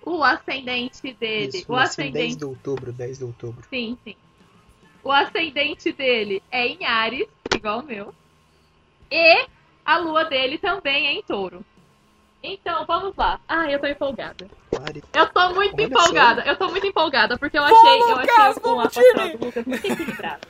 O 0.05 0.23
ascendente 0.23 1.13
dele. 1.13 1.57
Isso, 1.57 1.71
o 1.71 1.75
em 1.75 1.77
10 1.77 1.89
ascendente. 1.89 2.35
de 2.37 2.45
outubro, 2.45 2.91
10 2.91 3.17
de 3.19 3.23
outubro. 3.23 3.65
Sim, 3.69 3.97
sim. 4.03 4.15
O 5.03 5.11
ascendente 5.11 5.91
dele 5.91 6.43
é 6.51 6.67
em 6.67 6.85
Ares, 6.85 7.27
igual 7.55 7.79
o 7.79 7.85
meu. 7.85 8.13
E 9.11 9.47
a 9.85 9.97
lua 9.97 10.25
dele 10.25 10.57
também 10.57 11.07
é 11.07 11.13
em 11.13 11.23
touro. 11.23 11.65
Então, 12.41 12.85
vamos 12.85 13.15
lá. 13.15 13.39
Ah, 13.47 13.69
eu 13.69 13.79
tô 13.79 13.87
empolgada. 13.87 14.47
Eu 15.13 15.27
tô 15.29 15.53
muito 15.53 15.73
Olha 15.73 15.83
empolgada. 15.83 16.41
Eu 16.43 16.55
tô 16.55 16.69
muito 16.69 16.87
empolgada 16.87 17.37
porque 17.37 17.57
eu 17.57 17.63
Vamos, 17.63 17.79
achei, 17.79 18.01
eu 18.01 18.07
Lucas, 18.07 18.29
achei 18.29 18.71
o 18.71 18.79
astral 18.79 19.29
do 19.37 19.45
Lucas 19.45 19.65
muito 19.65 19.85
equilibrado. 19.85 20.47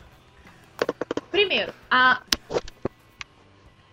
Primeiro, 1.31 1.73
a 1.89 2.21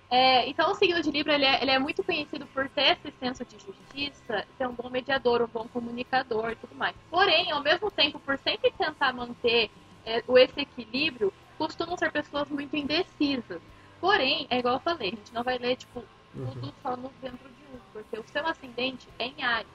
é, 0.09 0.49
então 0.49 0.71
o 0.71 0.75
signo 0.75 1.03
de 1.03 1.11
Libra 1.11 1.35
ele 1.35 1.45
é, 1.45 1.63
ele 1.63 1.71
é 1.71 1.79
muito 1.79 2.03
conhecido 2.03 2.47
por 2.47 2.69
ter 2.69 2.97
esse 2.97 3.13
senso 3.19 3.45
de 3.45 3.57
justiça, 3.59 4.47
ser 4.57 4.67
um 4.67 4.73
bom 4.73 4.89
mediador, 4.89 5.43
um 5.43 5.47
bom 5.47 5.67
comunicador 5.69 6.53
e 6.53 6.57
tudo 6.57 6.75
mais. 6.77 6.95
Porém, 7.11 7.51
ao 7.51 7.63
mesmo 7.63 7.91
tempo, 7.91 8.21
por 8.21 8.39
sempre 8.39 8.73
tentar 8.79 9.13
manter 9.13 9.71
é, 10.07 10.23
o 10.27 10.39
esse 10.39 10.61
equilíbrio, 10.61 11.33
costumam 11.59 11.97
ser 11.97 12.13
pessoas 12.13 12.49
muito 12.49 12.75
indecisas. 12.77 13.61
Porém, 14.01 14.47
é 14.49 14.59
igual 14.59 14.75
eu 14.75 14.81
falei, 14.81 15.09
a 15.09 15.17
gente 15.17 15.35
não 15.35 15.43
vai 15.43 15.59
ler 15.59 15.77
tipo 15.77 16.03
tudo 16.33 16.73
só 16.83 16.97
no 16.97 17.11
dentro 17.21 17.49
de 17.49 17.77
um, 17.77 17.81
porque 17.93 18.19
o 18.19 18.25
seu 18.29 18.47
ascendente 18.47 19.09
é 19.19 19.27
em 19.27 19.43
Ares. 19.43 19.67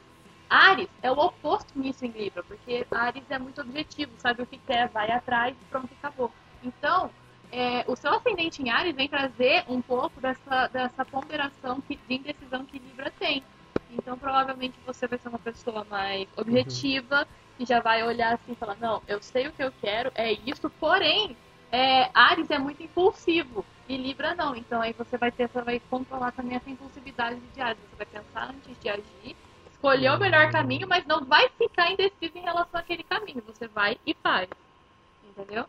Ares 0.49 0.89
é 1.01 1.11
o 1.11 1.17
oposto 1.17 1.77
nisso 1.77 2.05
em 2.05 2.09
Libra, 2.09 2.43
porque 2.43 2.85
Ares 2.91 3.23
é 3.29 3.39
muito 3.39 3.61
objetivo, 3.61 4.11
sabe 4.17 4.43
o 4.43 4.45
que 4.45 4.57
quer, 4.57 4.89
vai 4.89 5.11
atrás, 5.11 5.55
pronto, 5.69 5.89
acabou. 5.97 6.31
Então, 6.63 7.09
é, 7.51 7.83
o 7.87 7.95
seu 7.95 8.13
ascendente 8.13 8.61
em 8.61 8.69
Ares 8.69 8.95
vem 8.95 9.09
trazer 9.09 9.65
um 9.67 9.81
pouco 9.81 10.21
dessa, 10.21 10.67
dessa 10.67 11.03
ponderação 11.03 11.81
que, 11.81 11.95
de 11.95 12.15
indecisão 12.15 12.65
que 12.65 12.79
Libra 12.79 13.11
tem. 13.19 13.43
Então, 13.91 14.17
provavelmente 14.17 14.79
você 14.85 15.07
vai 15.07 15.19
ser 15.19 15.29
uma 15.29 15.39
pessoa 15.39 15.85
mais 15.89 16.27
objetiva, 16.37 17.27
que 17.57 17.65
já 17.65 17.79
vai 17.79 18.03
olhar 18.03 18.33
assim 18.33 18.53
e 18.53 18.55
falar: 18.55 18.77
Não, 18.79 19.01
eu 19.07 19.21
sei 19.21 19.47
o 19.47 19.51
que 19.53 19.63
eu 19.63 19.71
quero, 19.81 20.11
é 20.15 20.31
isso, 20.31 20.69
porém, 20.79 21.35
é, 21.71 22.09
Ares 22.13 22.49
é 22.49 22.57
muito 22.59 22.81
impulsivo 22.83 23.65
e 23.87 23.97
Libra 23.97 24.33
não. 24.35 24.55
Então, 24.55 24.81
aí 24.81 24.93
você 24.93 25.17
vai 25.17 25.31
ter, 25.31 25.49
você 25.49 25.61
vai 25.61 25.79
controlar 25.89 26.31
também 26.31 26.55
essa 26.55 26.69
impulsividade 26.69 27.39
de 27.53 27.61
Ares. 27.61 27.79
Você 27.89 27.95
vai 27.95 28.05
pensar 28.05 28.49
antes 28.49 28.77
de 28.79 28.89
agir, 28.89 29.35
escolher 29.71 30.11
o 30.11 30.19
melhor 30.19 30.49
caminho, 30.51 30.87
mas 30.87 31.05
não 31.05 31.25
vai 31.25 31.49
ficar 31.49 31.91
indeciso 31.91 32.37
em 32.37 32.41
relação 32.41 32.79
àquele 32.79 33.03
caminho. 33.03 33.41
Você 33.45 33.67
vai 33.67 33.97
e 34.05 34.13
faz. 34.13 34.49
Entendeu? 35.23 35.65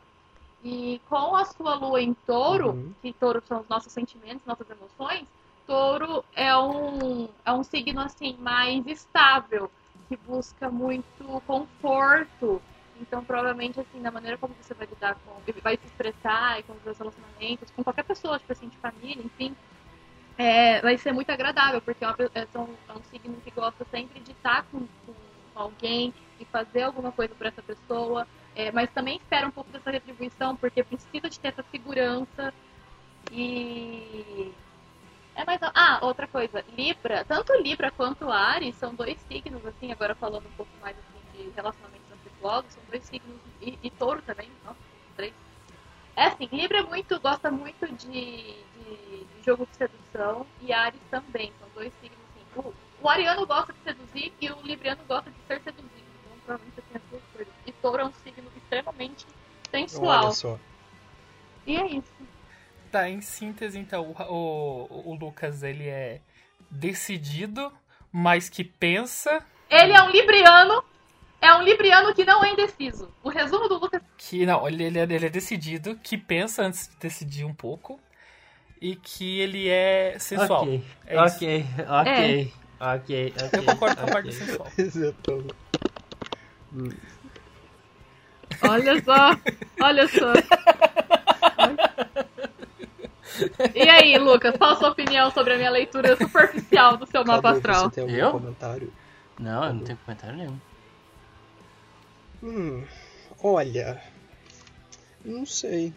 E 0.65 1.01
com 1.09 1.35
a 1.35 1.45
sua 1.45 1.75
lua 1.75 2.01
em 2.01 2.15
touro, 2.15 2.71
Uhum. 2.71 2.95
que 3.03 3.13
touro 3.15 3.43
são 3.47 3.61
os 3.61 3.69
nossos 3.69 3.93
sentimentos, 3.93 4.47
nossas 4.47 4.69
emoções, 4.71 5.27
touro 5.67 6.25
é 6.35 6.57
um, 6.57 7.29
é 7.45 7.53
um 7.53 7.63
signo 7.65 8.01
assim 8.01 8.37
mais 8.39 8.87
estável, 8.87 9.71
que 10.09 10.17
busca 10.17 10.71
muito 10.71 11.41
conforto. 11.47 12.63
Então, 12.95 13.25
provavelmente, 13.25 13.81
assim, 13.81 14.01
na 14.01 14.11
maneira 14.11 14.37
como 14.39 14.55
você 14.55 14.75
vai 14.75 14.87
lidar 14.87 15.17
com, 15.17 15.43
vai 15.63 15.77
se 15.77 15.87
expressar 15.87 16.61
e 16.61 16.63
com 16.63 16.75
os 16.75 16.83
seus 16.83 16.99
relacionamentos, 16.99 17.71
com 17.71 17.83
qualquer 17.83 18.05
pessoa, 18.05 18.39
tipo 18.39 18.53
assim, 18.53 18.69
de 18.69 18.79
família, 18.79 19.25
enfim, 19.25 19.57
é, 20.37 20.81
vai 20.81 20.97
ser 20.99 21.13
muito 21.13 21.31
agradável, 21.31 21.81
porque 21.83 22.05
é, 22.05 22.09
uma 22.09 22.17
é, 22.35 22.47
são- 22.47 22.79
é 22.89 22.93
um 22.93 23.03
signo 23.05 23.41
que 23.41 23.51
gosta 23.51 23.85
sempre 23.85 24.21
de 24.21 24.33
estar 24.33 24.65
com, 24.71 24.89
com 25.07 25.15
alguém 25.55 26.15
e 26.39 26.45
fazer 26.47 26.83
alguma 26.83 27.13
coisa 27.13 27.35
por 27.35 27.47
essa 27.47 27.63
pessoa, 27.63 28.27
é, 28.55 28.73
mas 28.73 28.91
também 28.93 29.17
espera 29.19 29.47
um 29.47 29.51
pouco 29.51 29.71
dessa 29.71 29.91
retribuição, 29.91 30.57
porque 30.57 30.83
precisa 30.85 31.29
de 31.29 31.39
ter 31.41 31.49
essa 31.49 31.65
segurança 31.71 32.53
e. 33.31 34.53
É 35.35 35.45
mais. 35.45 35.61
Ah, 35.63 35.99
outra 36.03 36.27
coisa, 36.27 36.65
Libra, 36.77 37.25
tanto 37.25 37.55
Libra 37.63 37.91
quanto 37.91 38.31
Ares 38.31 38.77
são 38.77 38.95
dois 38.95 39.19
signos, 39.29 39.65
assim, 39.65 39.91
agora 39.91 40.15
falando 40.15 40.47
um 40.47 40.53
pouco 40.53 40.73
mais 40.81 40.97
assim, 40.99 41.43
de 41.43 41.51
relacionamentos 41.51 42.13
afetuosos, 42.13 42.73
são 42.73 42.83
dois 42.91 43.05
signos, 43.05 43.41
e, 43.61 43.79
e 43.83 43.91
touro 43.91 44.21
também, 44.23 44.51
nossa, 44.65 44.79
três. 45.17 45.33
É 46.15 46.27
assim, 46.27 46.49
Libra 46.53 46.79
é 46.79 46.83
muito, 46.83 47.19
gosta 47.21 47.51
muito 47.51 47.87
de, 47.95 48.43
de, 48.53 49.25
de 49.25 49.43
jogo 49.45 49.67
de 49.67 49.77
sedução 49.77 50.47
e 50.61 50.73
Ares 50.73 51.01
também, 51.11 51.51
são 51.59 51.69
dois 51.75 51.93
signos 52.01 52.19
assim. 52.31 52.47
O, 52.57 52.75
o 53.03 53.09
ariano 53.09 53.47
gosta 53.47 53.73
de 53.73 53.79
seduzir 53.81 54.33
e 54.39 54.51
o 54.51 54.61
libriano 54.63 55.03
gosta 55.09 55.31
de 55.31 55.37
ser 55.47 55.63
seduzido. 55.63 55.91
Então, 55.97 56.37
provavelmente 56.45 56.75
você 56.75 56.83
tem 56.83 56.97
as 56.97 57.11
duas 57.11 57.23
coisas. 57.33 57.55
E 57.67 57.73
touro 57.73 58.03
é 58.03 58.05
um 58.05 58.13
signo 58.13 58.51
extremamente 58.55 59.27
sensual. 59.71 60.25
Olha 60.25 60.33
só. 60.33 60.59
E 61.67 61.77
é 61.77 61.87
isso. 61.87 62.13
Tá, 62.93 63.09
em 63.09 63.23
síntese, 63.23 63.79
então, 63.79 64.15
o, 64.29 64.87
o, 64.91 65.13
o 65.13 65.15
Lucas, 65.15 65.63
ele 65.63 65.89
é 65.89 66.21
decidido, 66.71 67.73
mas 68.13 68.51
que 68.51 68.63
pensa 68.63 69.43
Ele 69.71 69.95
é 69.95 70.03
um 70.03 70.11
libriano, 70.11 70.85
é 71.41 71.55
um 71.55 71.63
libriano 71.63 72.15
que 72.15 72.23
não 72.23 72.45
é 72.45 72.53
indeciso. 72.53 73.09
O 73.23 73.31
resumo 73.31 73.67
do 73.67 73.79
Lucas 73.79 74.03
que... 74.19 74.45
Não, 74.45 74.69
ele, 74.69 74.85
ele, 74.85 74.99
é, 74.99 75.03
ele 75.05 75.25
é 75.25 75.31
decidido, 75.31 75.99
que 76.03 76.19
pensa 76.19 76.65
antes 76.65 76.89
de 76.89 76.97
decidir 76.97 77.47
um 77.47 77.55
pouco, 77.55 77.99
e 78.79 78.95
que 78.95 79.41
ele 79.41 79.71
é 79.71 80.19
sensual. 80.19 80.65
Ok, 80.65 80.85
É 81.07 81.19
ok, 81.19 81.67
ok, 81.89 82.53
ok, 82.79 83.35
ok. 83.43 83.59
Eu 83.59 83.65
concordo 83.65 83.97
com 83.97 84.07
a 84.07 84.11
parte 84.13 84.33
sensual. 84.35 84.69
Olha 88.69 89.03
só, 89.03 89.31
olha 89.81 90.07
só. 90.09 90.33
E 93.75 93.89
aí, 93.89 94.19
Lucas, 94.19 94.57
qual 94.57 94.73
a 94.73 94.77
sua 94.77 94.91
opinião 94.91 95.31
sobre 95.31 95.55
a 95.55 95.57
minha 95.57 95.71
leitura 95.71 96.17
superficial 96.17 96.97
do 96.97 97.07
seu 97.07 97.25
mapa 97.25 97.43
Cadu, 97.43 97.57
astral? 97.57 97.85
Você 97.85 97.91
tem 97.91 98.05
algum 98.05 98.17
Eu? 98.17 98.31
comentário? 98.33 98.93
Não, 99.39 99.65
eu 99.65 99.75
não 99.75 99.85
tenho 99.85 99.99
comentário 99.99 100.37
nenhum. 100.37 100.61
Hum, 102.43 102.85
olha. 103.43 104.03
Não 105.25 105.47
sei. 105.47 105.93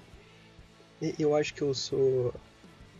Eu 1.20 1.36
acho 1.36 1.54
que 1.54 1.62
eu 1.62 1.74
sou. 1.74 2.34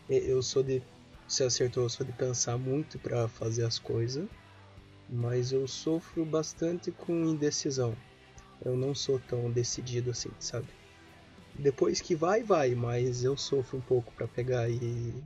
Eu 0.10 0.42
sou 0.42 0.64
de. 0.64 0.82
Você 1.28 1.44
acertou, 1.44 1.84
eu 1.84 1.90
sou 1.90 2.06
de 2.06 2.12
pensar 2.14 2.58
muito 2.58 3.00
pra 3.00 3.28
fazer 3.28 3.64
as 3.64 3.80
coisas. 3.80 4.28
Mas 5.10 5.52
eu 5.52 5.68
sofro 5.68 6.26
bastante 6.26 6.92
com 6.92 7.14
indecisão. 7.26 7.96
Eu 8.64 8.76
não 8.76 8.96
sou 8.96 9.20
tão 9.20 9.52
decidido 9.52 10.12
assim, 10.12 10.32
sabe? 10.40 10.68
Depois 11.58 12.02
que 12.02 12.16
vai, 12.16 12.44
vai, 12.44 12.76
mas 12.76 13.24
eu 13.24 13.38
sofro 13.38 13.78
um 13.78 13.82
pouco 13.82 14.12
pra 14.14 14.28
pegar 14.28 14.70
e. 14.70 15.24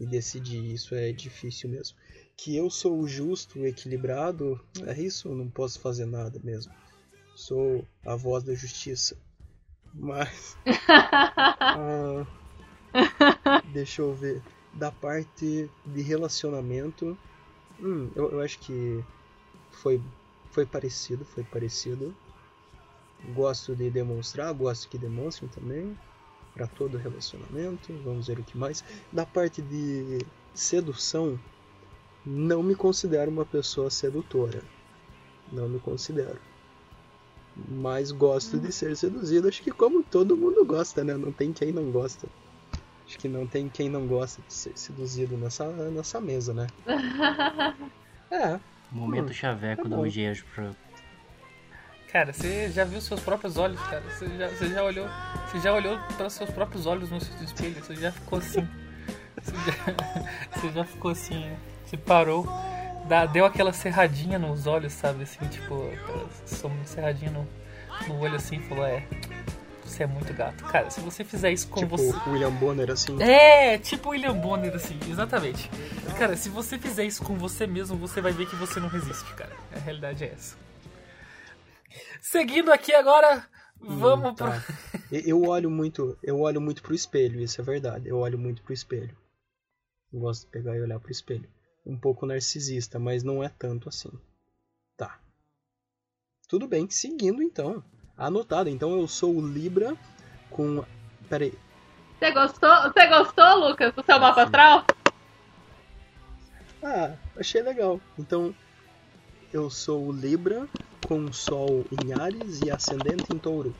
e 0.00 0.06
decidir. 0.06 0.72
Isso 0.72 0.94
é 0.94 1.12
difícil 1.12 1.68
mesmo. 1.68 1.96
Que 2.36 2.56
eu 2.56 2.70
sou 2.70 2.98
o 2.98 3.08
justo, 3.08 3.60
o 3.60 3.66
equilibrado, 3.66 4.60
é 4.86 5.00
isso, 5.00 5.28
eu 5.28 5.34
não 5.34 5.48
posso 5.48 5.80
fazer 5.80 6.06
nada 6.06 6.40
mesmo. 6.42 6.72
Sou 7.34 7.86
a 8.04 8.16
voz 8.16 8.44
da 8.44 8.54
justiça. 8.54 9.16
Mas. 9.92 10.56
ah, 11.60 12.26
deixa 13.72 14.02
eu 14.02 14.14
ver. 14.14 14.42
Da 14.72 14.90
parte 14.90 15.68
de 15.84 16.02
relacionamento. 16.02 17.18
Hum, 17.80 18.10
eu, 18.14 18.32
eu 18.32 18.40
acho 18.40 18.58
que 18.60 19.04
foi, 19.70 20.00
foi 20.50 20.66
parecido, 20.66 21.24
foi 21.24 21.44
parecido. 21.44 22.14
Gosto 23.24 23.74
de 23.76 23.90
demonstrar, 23.90 24.52
gosto 24.54 24.88
que 24.88 24.98
demonstrem 24.98 25.48
também. 25.50 25.96
Para 26.54 26.66
todo 26.66 26.98
relacionamento. 26.98 27.92
Vamos 28.04 28.26
ver 28.26 28.38
o 28.40 28.44
que 28.44 28.56
mais. 28.56 28.82
Da 29.12 29.24
parte 29.26 29.62
de 29.62 30.18
sedução, 30.54 31.38
não 32.24 32.62
me 32.62 32.74
considero 32.74 33.30
uma 33.30 33.46
pessoa 33.46 33.90
sedutora. 33.90 34.62
Não 35.52 35.68
me 35.68 35.80
considero. 35.80 36.40
Mas 37.68 38.12
gosto 38.12 38.58
de 38.58 38.72
ser 38.72 38.96
seduzido, 38.96 39.48
acho 39.48 39.62
que 39.62 39.70
como 39.70 40.02
todo 40.02 40.36
mundo 40.36 40.64
gosta, 40.64 41.02
né? 41.04 41.16
Não 41.16 41.32
tem 41.32 41.52
quem 41.52 41.72
não 41.72 41.90
gosta. 41.90 42.28
Acho 43.06 43.18
que 43.18 43.28
não 43.28 43.46
tem 43.46 43.68
quem 43.68 43.88
não 43.88 44.06
gosta 44.06 44.42
de 44.42 44.52
ser 44.52 44.76
seduzido 44.76 45.36
nessa, 45.36 45.90
nessa 45.90 46.20
mesa, 46.20 46.54
né? 46.54 46.66
É, 48.30 48.60
Momento 48.90 49.30
Hum, 49.30 49.32
chaveco 49.32 49.82
tá 49.88 49.96
do 49.96 50.02
pro. 50.54 50.76
Cara, 52.12 52.32
você 52.32 52.70
já 52.70 52.84
viu 52.84 53.00
seus 53.00 53.20
próprios 53.20 53.56
olhos, 53.58 53.80
cara? 53.82 54.02
Você 54.10 54.26
já, 54.38 54.48
você 54.48 54.68
já 54.68 54.82
olhou, 54.82 55.06
você 55.46 55.60
já 55.60 55.72
olhou 55.74 55.98
para 56.16 56.30
seus 56.30 56.50
próprios 56.50 56.86
olhos 56.86 57.10
no 57.10 57.20
seu 57.20 57.34
espelho? 57.44 57.74
Você 57.84 57.94
já 57.96 58.10
ficou 58.10 58.38
assim? 58.38 58.66
Você 59.42 59.52
já, 59.56 59.94
você 60.60 60.70
já 60.72 60.84
ficou 60.84 61.10
assim? 61.10 61.52
Você 61.84 61.96
parou, 61.98 62.46
dá- 63.06 63.26
deu 63.26 63.44
aquela 63.44 63.72
serradinha 63.74 64.38
nos 64.38 64.66
olhos, 64.66 64.92
sabe? 64.94 65.24
Assim, 65.24 65.44
tipo, 65.48 65.90
aquela 65.92 66.84
serradinha 66.86 67.30
no, 67.30 67.46
no 68.08 68.20
olho 68.20 68.36
assim, 68.36 68.56
e 68.56 68.60
falou: 68.62 68.86
É, 68.86 69.02
você 69.84 70.04
é 70.04 70.06
muito 70.06 70.32
gato. 70.32 70.64
Cara, 70.64 70.88
se 70.90 71.00
você 71.00 71.22
fizer 71.24 71.50
isso 71.52 71.68
com 71.68 71.80
tipo 71.80 71.96
você. 71.96 72.10
o 72.26 72.32
William 72.32 72.50
Bonner, 72.52 72.90
assim. 72.90 73.22
É, 73.22 73.76
tipo 73.76 74.10
William 74.10 74.34
Bonner, 74.34 74.74
assim, 74.74 74.98
exatamente. 75.10 75.70
Cara, 76.18 76.36
se 76.38 76.48
você 76.48 76.78
fizer 76.78 77.04
isso 77.04 77.22
com 77.22 77.34
você 77.36 77.66
mesmo, 77.66 77.98
você 77.98 78.22
vai 78.22 78.32
ver 78.32 78.46
que 78.48 78.56
você 78.56 78.80
não 78.80 78.88
resiste, 78.88 79.30
cara. 79.34 79.52
A 79.76 79.78
realidade 79.78 80.24
é 80.24 80.28
essa. 80.32 80.56
Seguindo 82.20 82.72
aqui 82.72 82.94
agora, 82.94 83.46
vamos 83.80 84.30
Hum, 84.30 84.34
pro. 84.34 84.46
tá. 84.46 84.62
E- 85.10 85.28
Eu 85.30 85.42
olho 85.44 85.70
muito, 85.70 86.18
eu 86.22 86.40
olho 86.40 86.60
muito 86.60 86.82
pro 86.82 86.94
espelho, 86.94 87.40
isso 87.40 87.60
é 87.60 87.64
verdade. 87.64 88.08
Eu 88.08 88.18
olho 88.18 88.38
muito 88.38 88.62
pro 88.62 88.72
espelho. 88.72 89.16
Eu 90.12 90.20
gosto 90.20 90.44
de 90.44 90.50
pegar 90.50 90.76
e 90.76 90.80
olhar 90.80 90.98
pro 91.00 91.10
espelho. 91.12 91.48
Um 91.86 91.98
pouco 91.98 92.26
narcisista, 92.26 92.98
mas 92.98 93.22
não 93.22 93.42
é 93.42 93.48
tanto 93.48 93.88
assim. 93.88 94.10
Tá. 94.96 95.18
Tudo 96.48 96.66
bem, 96.66 96.88
seguindo 96.90 97.42
então. 97.42 97.82
Anotado, 98.16 98.68
então 98.68 98.98
eu 98.98 99.06
sou 99.06 99.34
o 99.36 99.46
Libra 99.46 99.96
com. 100.50 100.84
Peraí. 101.28 101.52
Você 102.18 102.32
gostou? 102.32 102.82
Você 102.82 103.06
gostou, 103.06 103.68
Lucas, 103.68 103.94
do 103.94 104.02
seu 104.02 104.18
mapa 104.18 104.42
astral? 104.42 104.84
Ah, 106.82 107.16
achei 107.36 107.62
legal. 107.62 108.00
Então, 108.18 108.54
eu 109.52 109.68
sou 109.70 110.06
o 110.08 110.12
Libra 110.12 110.68
com 111.08 111.32
Sol 111.32 111.84
em 111.90 112.12
Ares 112.12 112.60
e 112.60 112.70
Ascendente 112.70 113.32
em 113.32 113.38
Touro. 113.38 113.74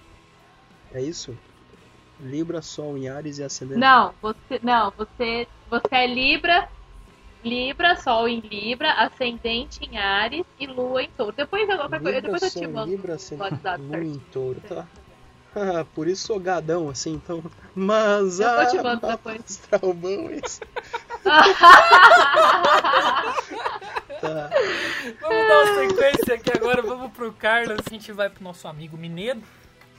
É 0.92 1.02
isso? 1.02 1.36
Libra, 2.18 2.62
Sol 2.62 2.96
em 2.96 3.08
Ares 3.08 3.38
e 3.38 3.44
Ascendente. 3.44 3.78
Não, 3.78 4.14
você 4.22 4.58
não, 4.62 4.90
você 4.96 5.46
você 5.70 5.94
é 5.94 6.06
Libra, 6.06 6.66
Libra, 7.44 7.94
Sol 7.96 8.26
em 8.26 8.40
Libra, 8.40 8.92
ascendente 8.94 9.80
em 9.84 9.98
Ares 9.98 10.46
e 10.58 10.66
Lua 10.66 11.02
em 11.02 11.10
Touro. 11.10 11.34
Depois 11.36 11.68
eu, 11.68 11.76
qualquer 11.76 12.00
coisa- 12.00 12.16
Libra, 12.16 12.32
depois 12.32 12.54
eu 12.54 12.62
te 12.62 12.66
mando 12.66 12.90
Libra, 12.90 13.14
Ascendente. 13.16 13.60
Lua 13.78 14.04
em 14.04 14.18
Touro, 14.32 14.60
tá? 14.66 14.86
Ah, 15.54 15.84
por 15.94 16.08
isso 16.08 16.26
sou 16.26 16.40
gadão, 16.40 16.88
assim, 16.88 17.12
então. 17.12 17.44
Mas 17.74 18.40
Eu 18.40 18.48
ah, 18.48 18.66
te 18.66 18.76
mando 18.78 19.06
mapa 19.06 19.32
depois. 19.32 19.60
isso. 20.44 20.60
Tá. 24.20 24.50
Vamos 25.20 25.48
dar 25.48 25.64
uma 25.64 25.74
sequência 25.88 26.34
aqui 26.34 26.50
agora, 26.54 26.82
vamos 26.82 27.12
pro 27.12 27.32
Carlos. 27.32 27.78
A 27.86 27.90
gente 27.90 28.10
vai 28.12 28.28
pro 28.28 28.42
nosso 28.42 28.66
amigo 28.66 28.96
mineiro 28.96 29.42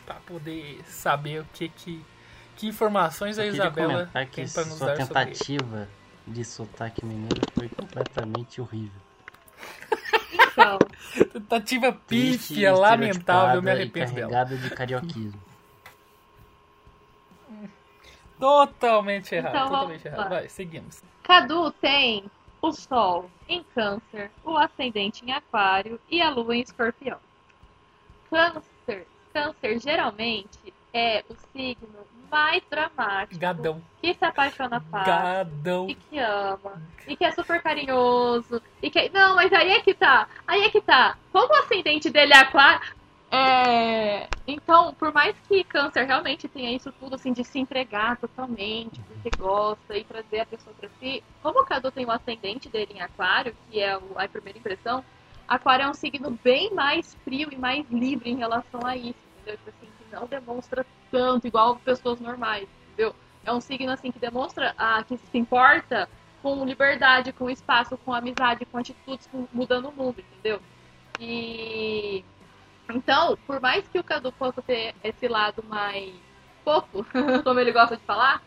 pra 0.05 0.15
poder 0.15 0.81
saber 0.88 1.41
o 1.41 1.45
que 1.53 1.69
que. 1.69 2.05
Que 2.55 2.67
informações 2.67 3.39
a 3.39 3.45
Isabela 3.45 4.09
tem 4.33 4.45
pra 4.49 4.65
nos 4.65 4.77
sua 4.77 4.88
dar 4.88 4.97
tentativa 4.97 5.88
de 6.27 6.43
sotaque 6.43 7.05
mineiro 7.05 7.41
foi 7.55 7.69
completamente 7.69 8.59
horrível. 8.59 9.01
Então, 10.51 10.77
Tentativa 11.31 11.93
pífia, 11.93 12.75
lamentável, 12.75 13.55
eu 13.55 13.61
me 13.61 13.71
arrependo 13.71 14.13
dela. 14.13 14.29
carregada 14.29 14.57
de 14.57 14.69
carioquismo. 14.71 15.41
Totalmente 18.39 19.35
errado, 19.35 19.55
Então, 19.55 19.67
totalmente 19.69 20.05
errado. 20.07 20.29
Vai, 20.29 20.49
seguimos. 20.49 21.01
Cadu 21.23 21.71
tem 21.71 22.29
o 22.62 22.72
Sol 22.72 23.30
em 23.48 23.63
Câncer, 23.76 24.32
o 24.43 24.58
ascendente 24.58 25.26
em 25.26 25.32
Aquário 25.32 26.00
e 26.10 26.22
a 26.22 26.30
Lua 26.30 26.56
em 26.56 26.62
Escorpião. 26.62 27.17
Câncer, 28.30 29.08
Câncer 29.34 29.80
geralmente 29.80 30.74
é 30.93 31.24
o 31.30 31.36
signo 31.52 32.08
mais 32.30 32.62
dramático, 32.69 33.39
Gadão. 33.39 33.82
que 34.02 34.13
se 34.13 34.24
apaixona 34.24 34.80
fácil. 34.80 35.06
Gadão. 35.06 35.89
e 35.89 35.95
que 35.95 36.19
ama, 36.19 36.82
e 37.08 37.15
que 37.15 37.26
é 37.26 37.32
super 37.32 37.62
carinhoso, 37.62 38.62
e 38.82 38.89
que. 38.89 39.10
Não, 39.10 39.36
mas 39.36 39.52
aí 39.52 39.72
é 39.72 39.82
que 39.82 39.93
tá. 39.93 40.28
Aí 40.48 40.63
é 40.63 40.69
que 40.69 40.82
tá. 40.82 41.17
Como 41.32 41.52
o 41.52 41.58
ascendente 41.58 42.10
dele 42.10 42.34
é 42.34 42.38
aquário. 42.38 42.98
É... 43.31 44.27
Então, 44.47 44.93
por 44.95 45.13
mais 45.13 45.35
que 45.47 45.63
câncer 45.63 46.03
realmente 46.05 46.47
tenha 46.47 46.75
isso 46.75 46.91
tudo 46.93 47.15
assim 47.15 47.31
de 47.31 47.43
se 47.43 47.59
entregar 47.59 48.17
totalmente, 48.17 48.99
porque 49.01 49.29
gosta 49.37 49.95
e 49.95 50.03
trazer 50.03 50.39
a 50.39 50.45
pessoa 50.45 50.75
pra 50.79 50.89
si, 50.99 51.23
como 51.43 51.61
o 51.61 51.65
Cadu 51.65 51.91
tem 51.91 52.05
o 52.05 52.11
ascendente 52.11 52.67
dele 52.67 52.93
em 52.95 53.01
aquário, 53.01 53.55
que 53.69 53.79
é 53.79 53.93
a 53.93 54.27
primeira 54.27 54.57
impressão, 54.57 55.03
aquário 55.47 55.85
é 55.85 55.89
um 55.89 55.93
signo 55.93 56.31
bem 56.43 56.73
mais 56.73 57.13
frio 57.23 57.49
e 57.51 57.57
mais 57.57 57.85
livre 57.91 58.31
em 58.31 58.37
relação 58.37 58.83
a 58.83 58.97
isso, 58.97 59.19
entendeu? 59.37 59.57
Tipo 59.57 59.69
assim, 59.69 59.91
que 59.99 60.15
não 60.15 60.25
demonstra 60.25 60.85
tanto 61.11 61.45
igual 61.45 61.75
pessoas 61.75 62.19
normais, 62.19 62.67
entendeu? 62.87 63.15
É 63.45 63.53
um 63.53 63.61
signo 63.61 63.91
assim 63.91 64.11
que 64.11 64.19
demonstra 64.19 64.73
ah, 64.77 65.03
que 65.03 65.17
se 65.17 65.37
importa 65.37 66.09
com 66.41 66.65
liberdade, 66.65 67.33
com 67.33 67.49
espaço, 67.49 67.97
com 67.97 68.13
amizade, 68.13 68.65
com 68.65 68.77
atitudes, 68.77 69.27
com 69.27 69.47
mudando 69.53 69.89
o 69.89 69.91
mundo, 69.91 70.19
entendeu? 70.19 70.59
E 71.19 72.23
então, 72.91 73.38
por 73.45 73.62
mais 73.62 73.88
que 73.88 73.99
o 73.99 74.04
Cadu 74.04 74.32
possa 74.34 74.62
ter 74.62 74.95
esse 75.04 75.28
lado 75.28 75.63
mais 75.63 76.19
fofo, 76.63 77.06
como 77.43 77.60
ele 77.60 77.71
gosta 77.71 77.97
de 77.97 78.04
falar, 78.04 78.41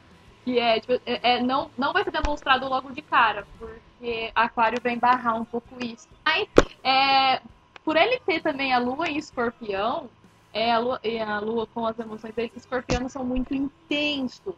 que 0.45 0.59
é, 0.59 0.81
tipo, 0.81 0.95
é, 1.07 1.37
é- 1.39 1.43
não, 1.43 1.71
não 1.77 1.93
vai 1.93 2.05
ser 2.05 2.11
demonstrado 2.11 2.69
logo 2.69 2.93
de 2.93 3.03
cara, 3.03 3.47
porque 3.59 4.33
Aquário 4.35 4.81
vem 4.81 4.99
barrar 4.99 5.37
um 5.41 5.45
pouco 5.45 5.83
isso. 5.83 6.09
Mas, 6.25 6.49
é, 6.83 7.41
por 7.85 7.97
ele 7.97 8.19
ter 8.21 8.41
também 8.43 8.73
a 8.73 8.79
Lua 8.79 9.09
em 9.09 9.17
Escorpião, 9.19 10.11
é, 10.53 10.73
a, 10.73 10.79
lua, 10.79 11.01
e 11.03 11.19
a 11.19 11.39
Lua 11.41 11.67
com 11.67 11.87
as 11.87 11.99
emoções 11.99 12.35
dele, 12.35 12.53
escorpianos 12.55 13.13
são 13.13 13.25
muito 13.25 13.55
intensos. 13.55 14.55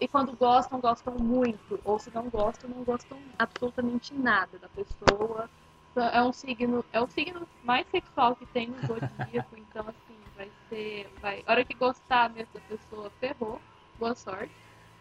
E 0.00 0.08
quando 0.08 0.36
gostam, 0.36 0.80
gostam 0.80 1.14
muito. 1.18 1.78
Ou 1.84 1.98
se 1.98 2.10
não 2.14 2.28
gostam, 2.30 2.70
não 2.70 2.82
gostam 2.84 3.18
absolutamente 3.38 4.14
nada 4.14 4.58
da 4.58 4.68
pessoa. 4.68 5.48
É 5.96 6.22
um 6.22 6.32
signo, 6.32 6.84
é 6.92 7.00
o 7.00 7.08
signo 7.08 7.48
mais 7.64 7.86
sexual 7.88 8.36
que 8.36 8.46
tem 8.46 8.68
no 8.68 8.78
zodíaco, 8.86 9.56
então 9.56 9.84
assim, 9.88 10.16
vai 10.36 10.48
ser. 10.68 11.10
Vai, 11.20 11.42
a 11.46 11.52
hora 11.52 11.64
que 11.64 11.74
gostar 11.74 12.30
mesmo 12.30 12.52
da 12.54 12.60
pessoa, 12.60 13.10
ferrou. 13.18 13.60
Boa 13.98 14.14
sorte. 14.14 14.52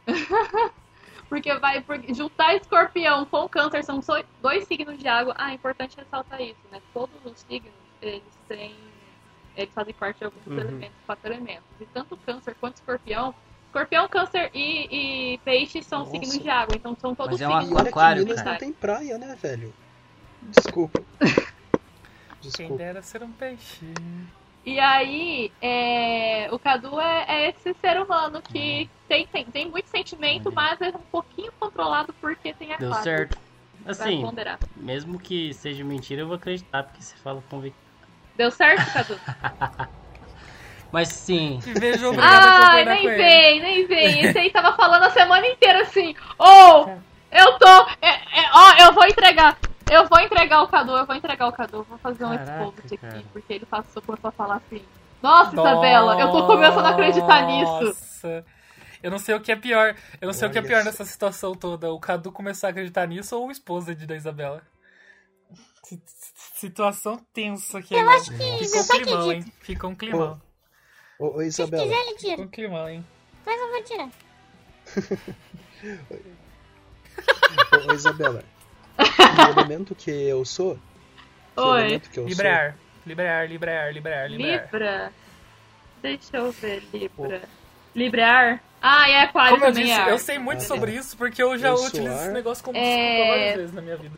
porque 1.29 1.53
vai 1.55 1.81
porque 1.81 2.13
juntar 2.13 2.55
escorpião 2.55 3.25
com 3.25 3.47
câncer 3.47 3.83
são 3.83 4.01
só 4.01 4.23
dois 4.41 4.63
signos 4.65 4.97
de 4.97 5.07
água. 5.07 5.35
Ah, 5.37 5.51
é 5.51 5.55
importante 5.55 5.97
ressaltar 5.97 6.41
isso, 6.41 6.59
né? 6.71 6.81
Todos 6.93 7.23
os 7.25 7.39
signos, 7.41 7.73
eles 8.01 8.23
têm. 8.47 8.75
Eles 9.55 9.73
fazem 9.73 9.93
parte 9.93 10.19
de 10.19 10.25
alguns 10.25 10.45
Uhum. 10.47 10.59
elementos, 10.59 10.97
quatro 11.05 11.31
elementos. 11.33 11.63
E 11.79 11.85
tanto 11.87 12.17
câncer 12.17 12.55
quanto 12.59 12.75
escorpião. 12.77 13.35
Escorpião, 13.65 14.07
câncer 14.07 14.49
e, 14.53 15.33
e 15.33 15.37
peixe 15.39 15.83
são 15.83 15.99
Nossa. 15.99 16.11
signos 16.11 16.39
de 16.39 16.49
água, 16.49 16.75
então 16.75 16.95
são 16.99 17.13
todos 17.13 17.33
Mas 17.33 17.41
é 17.41 17.49
um 17.49 17.61
signos 17.61 17.87
Aquário, 17.87 18.21
que 18.21 18.25
Minas 18.25 18.43
cara. 18.43 18.51
não 18.51 18.57
tem 18.57 18.73
praia, 18.73 19.17
né, 19.17 19.35
velho? 19.35 19.73
Desculpa. 20.49 21.01
Quem 21.19 21.33
Desculpa. 22.41 22.77
dera 22.77 23.01
ser 23.01 23.23
um 23.23 23.31
peixe. 23.31 23.85
E 24.65 24.79
aí, 24.79 25.51
é, 25.61 26.49
o 26.51 26.59
Cadu 26.59 26.99
é, 26.99 27.25
é 27.27 27.49
esse 27.49 27.73
ser 27.79 27.99
humano 28.01 28.41
que 28.41 28.89
tem, 29.07 29.25
tem, 29.27 29.45
tem 29.45 29.69
muito 29.69 29.87
sentimento, 29.89 30.47
Olha. 30.47 30.55
mas 30.55 30.81
é 30.81 30.89
um 30.89 31.01
pouquinho 31.11 31.51
controlado 31.59 32.13
porque 32.19 32.53
tem 32.53 32.67
Deu 32.77 32.89
aquário. 32.89 33.03
certo. 33.03 33.37
Assim, 33.85 34.21
mesmo 34.75 35.17
que 35.17 35.53
seja 35.53 35.83
mentira, 35.83 36.21
eu 36.21 36.27
vou 36.27 36.35
acreditar, 36.35 36.83
porque 36.83 37.01
você 37.01 37.15
fala 37.17 37.41
convicção. 37.49 37.81
Deu 38.35 38.51
certo, 38.51 38.91
Cadu? 38.91 39.17
Mas 40.91 41.09
sim, 41.09 41.59
Te 41.63 41.73
vejo 41.73 42.07
obrigado 42.09 42.45
a 42.45 42.49
Ai, 42.49 42.85
concordar 42.85 42.95
nem 42.95 43.07
vem, 43.07 43.61
nem 43.61 43.87
vem. 43.87 44.25
Esse 44.25 44.37
aí 44.37 44.49
tava 44.49 44.75
falando 44.75 45.03
a 45.03 45.09
semana 45.09 45.45
inteira 45.47 45.81
assim, 45.81 46.15
ou 46.37 46.89
eu 47.31 47.59
tô. 47.59 47.87
é, 48.01 48.09
é, 48.09 48.49
ó, 48.53 48.73
eu 48.85 48.93
vou 48.93 49.05
entregar. 49.05 49.57
Eu 49.89 50.05
vou 50.07 50.19
entregar 50.57 50.61
o 50.63 50.67
Cadu, 50.67 50.91
eu 50.97 51.05
vou 51.05 51.15
entregar 51.15 51.47
o 51.47 51.51
Cadu. 51.53 51.83
Vou 51.83 51.97
fazer 51.97 52.25
um 52.25 52.29
Caraca, 52.37 52.63
expose 52.63 52.81
aqui, 52.85 52.97
cara. 52.97 53.23
porque 53.33 53.53
ele 53.53 53.65
passou 53.65 54.01
por 54.01 54.17
pra 54.17 54.31
falar 54.31 54.55
assim. 54.57 54.83
Nossa, 55.21 55.53
Isabela, 55.53 56.19
eu 56.19 56.31
tô 56.31 56.45
começando 56.47 56.85
a 56.85 56.89
acreditar 56.89 57.45
nisso. 57.47 57.71
Nossa. 57.83 58.45
Eu 59.01 59.11
não 59.11 59.19
sei 59.19 59.35
o 59.35 59.41
que 59.41 59.51
é 59.51 59.55
pior. 59.55 59.95
Eu 60.19 60.25
não 60.27 60.33
sei 60.33 60.47
o 60.47 60.51
que 60.51 60.57
é 60.57 60.61
Olha 60.61 60.67
pior 60.67 60.79
só. 60.79 60.85
nessa 60.85 61.05
situação 61.05 61.53
toda. 61.53 61.91
O 61.91 61.99
Cadu 61.99 62.31
começar 62.31 62.67
a 62.67 62.69
acreditar 62.71 63.07
nisso 63.07 63.35
ou 63.37 63.47
o 63.47 63.51
esposa 63.51 63.93
de 63.95 64.05
da 64.07 64.15
Isabela. 64.15 64.61
Si- 65.83 66.01
Situação 66.55 67.17
tensa 67.33 67.77
aqui. 67.79 67.93
Eu 67.93 68.09
acho 68.09 68.31
que 68.31 68.41
eu 68.43 68.55
um 68.55 68.63
só 68.65 68.93
climão, 68.95 69.21
acredito. 69.29 69.47
hein? 69.47 69.53
Ficou 69.61 69.89
um 69.91 69.95
climão. 69.95 70.41
Ô, 71.19 71.27
ô 71.37 71.39
Se 71.41 71.47
Isabela, 71.47 71.83
quiser, 71.83 71.99
ele 72.07 72.15
tira. 72.17 72.41
um 72.41 72.47
climão, 72.47 72.89
hein? 72.89 73.05
Mas 73.45 73.61
eu 73.61 73.69
vou 73.71 73.83
tirar. 73.83 74.09
ô, 77.87 77.91
ô, 77.91 77.93
Isabela. 77.93 78.43
O 78.97 79.59
elemento 79.59 79.93
que 79.95 80.09
eu 80.11 80.43
sou. 80.45 80.75
que 81.55 81.61
Oi. 81.61 81.81
elemento 81.81 82.09
que 82.09 82.19
eu 82.19 82.25
Vibrar. 82.25 82.77
Libra 83.05 83.23
é 83.25 83.29
ar, 83.29 83.47
Libra 83.49 83.71
é 83.71 83.77
ar, 83.77 83.93
Libra. 84.31 85.13
Deixa 86.01 86.37
eu 86.37 86.51
ver, 86.51 86.83
Libra. 86.93 87.41
Libra 87.95 88.21
é 88.21 88.25
ar? 88.25 88.63
Ah, 88.81 89.09
é 89.09 89.21
aquário 89.23 89.53
Como 89.53 89.65
eu 89.65 89.69
também 89.73 89.85
disse, 89.87 89.99
é 89.99 90.11
eu 90.11 90.19
sei 90.19 90.37
muito 90.37 90.59
Ah, 90.59 90.65
sobre 90.65 90.91
é. 90.91 90.95
isso 90.95 91.17
porque 91.17 91.41
eu 91.41 91.57
já 91.57 91.69
Eu 91.69 91.77
sou 91.77 91.87
utilizo 91.87 92.13
esse 92.15 92.31
negócio 92.31 92.63
como 92.63 92.77
É. 92.77 92.81
desculpa 92.81 93.27
várias 93.31 93.55
vezes 93.55 93.73
na 93.73 93.81
minha 93.81 93.97
vida. 93.97 94.17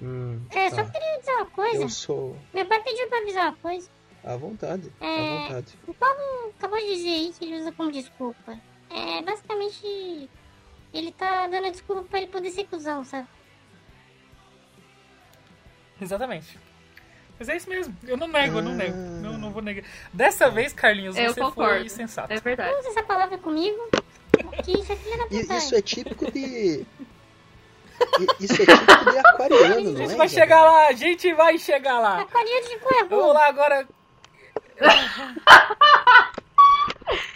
Hum, 0.00 0.40
É, 0.50 0.70
só 0.70 0.76
tá. 0.76 0.84
queria 0.90 1.18
dizer 1.18 1.32
uma 1.32 1.46
coisa. 1.46 1.82
Eu 1.82 1.88
sou 1.90 2.36
Meu 2.54 2.64
pai 2.64 2.82
pediu 2.82 3.06
pra 3.08 3.18
avisar 3.18 3.44
uma 3.48 3.56
coisa. 3.56 3.90
à 4.24 4.36
vontade. 4.36 4.92
À 5.00 5.06
É. 5.06 5.38
vontade. 5.42 5.78
O 5.86 5.92
Paulo 5.94 6.52
acabou 6.56 6.78
de 6.78 6.86
dizer 6.94 7.08
aí 7.08 7.34
que 7.38 7.44
ele 7.44 7.60
usa 7.60 7.72
como 7.72 7.92
desculpa. 7.92 8.58
É, 8.90 9.20
basicamente, 9.22 10.30
ele 10.94 11.12
tá 11.12 11.46
dando 11.48 11.70
desculpa 11.70 12.02
pra 12.04 12.18
ele 12.20 12.28
poder 12.28 12.50
ser 12.50 12.64
cuzão, 12.64 13.04
sabe? 13.04 13.26
Exatamente. 16.02 16.58
Mas 17.38 17.48
é 17.48 17.56
isso 17.56 17.68
mesmo. 17.70 17.96
Eu 18.04 18.16
não 18.16 18.26
nego, 18.26 18.58
eu 18.58 18.62
não 18.62 18.72
Ah. 18.72 18.74
nego. 18.74 18.96
Não, 18.96 19.38
não 19.38 19.50
vou 19.52 19.62
negar. 19.62 19.84
Dessa 20.12 20.50
vez, 20.50 20.72
Carlinhos, 20.72 21.16
Eu 21.16 21.32
você 21.32 21.40
concordo. 21.40 21.78
foi 21.80 21.88
sensato. 21.88 22.32
É 22.32 22.40
verdade. 22.40 22.72
Não 22.72 22.80
usa 22.80 22.88
essa 22.88 23.02
palavra 23.04 23.38
comigo, 23.38 23.78
que 24.64 24.72
isso 24.72 24.92
é 24.92 24.96
filha 24.96 25.16
da 25.18 25.24
puta. 25.26 25.36
isso 25.56 25.74
é 25.76 25.82
típico 25.82 26.30
de. 26.32 26.84
Isso 28.40 28.62
é 28.62 28.66
típico 28.66 29.10
de 29.10 29.18
aquariano, 29.18 29.74
A 29.74 29.80
não 29.80 29.96
gente 29.96 30.12
é? 30.12 30.16
vai 30.16 30.26
Isabel? 30.26 30.28
chegar 30.28 30.64
lá, 30.64 30.86
a 30.88 30.92
gente 30.92 31.34
vai 31.34 31.58
chegar 31.58 31.98
lá. 32.00 32.20
Aquariano 32.22 32.68
de 32.68 32.76
cu 32.78 32.94
é 32.94 33.04
Vamos 33.04 33.34
lá 33.34 33.46
agora. 33.48 33.88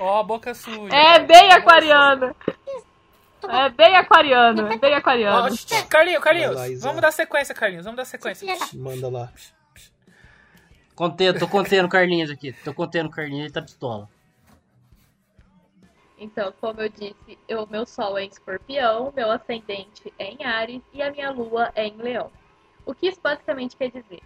Ó, 0.01 0.21
a 0.21 0.23
boca 0.23 0.55
suja. 0.55 0.95
É 0.95 1.19
bem 1.21 1.53
aquariano. 1.53 2.35
É 3.49 3.69
bem 3.71 3.97
aquariano, 3.97 4.67
é 4.73 4.77
bem 4.79 4.95
aquariano. 4.95 5.57
shh, 5.57 5.67
Carlinhos, 5.89 6.23
Carlinhos. 6.23 6.83
Vamos 6.83 7.01
dar 7.03 7.11
sequência, 7.13 7.55
Carlinhos. 7.55 7.85
Vamos 7.85 7.97
dar 7.97 8.05
sequência. 8.05 8.47
Manda 8.75 9.09
lá. 9.09 9.33
Contendo, 10.95 11.39
tô 11.39 11.49
contendo 11.49 11.87
o 11.87 11.89
Carlinhos 11.89 12.31
aqui. 12.31 12.53
Tô 12.65 12.73
contendo 12.75 13.07
o 13.07 13.11
Carlinhos, 13.11 13.45
ele 13.47 13.53
tá 13.53 13.63
pistola. 13.63 14.09
Então, 16.19 16.53
como 16.61 16.81
eu 16.81 16.89
disse, 16.89 17.37
o 17.51 17.67
meu 17.69 17.85
sol 17.85 18.17
é 18.17 18.25
em 18.25 18.29
escorpião, 18.29 19.13
meu 19.17 19.31
ascendente 19.31 20.13
é 20.19 20.27
em 20.31 20.45
Ares 20.45 20.81
e 20.93 21.03
a 21.03 21.11
minha 21.11 21.31
lua 21.31 21.73
é 21.75 21.87
em 21.87 21.97
leão. 21.97 22.31
O 22.87 22.95
que 22.95 23.09
isso 23.09 23.21
basicamente 23.21 23.77
quer 23.77 23.91
dizer? 23.91 24.21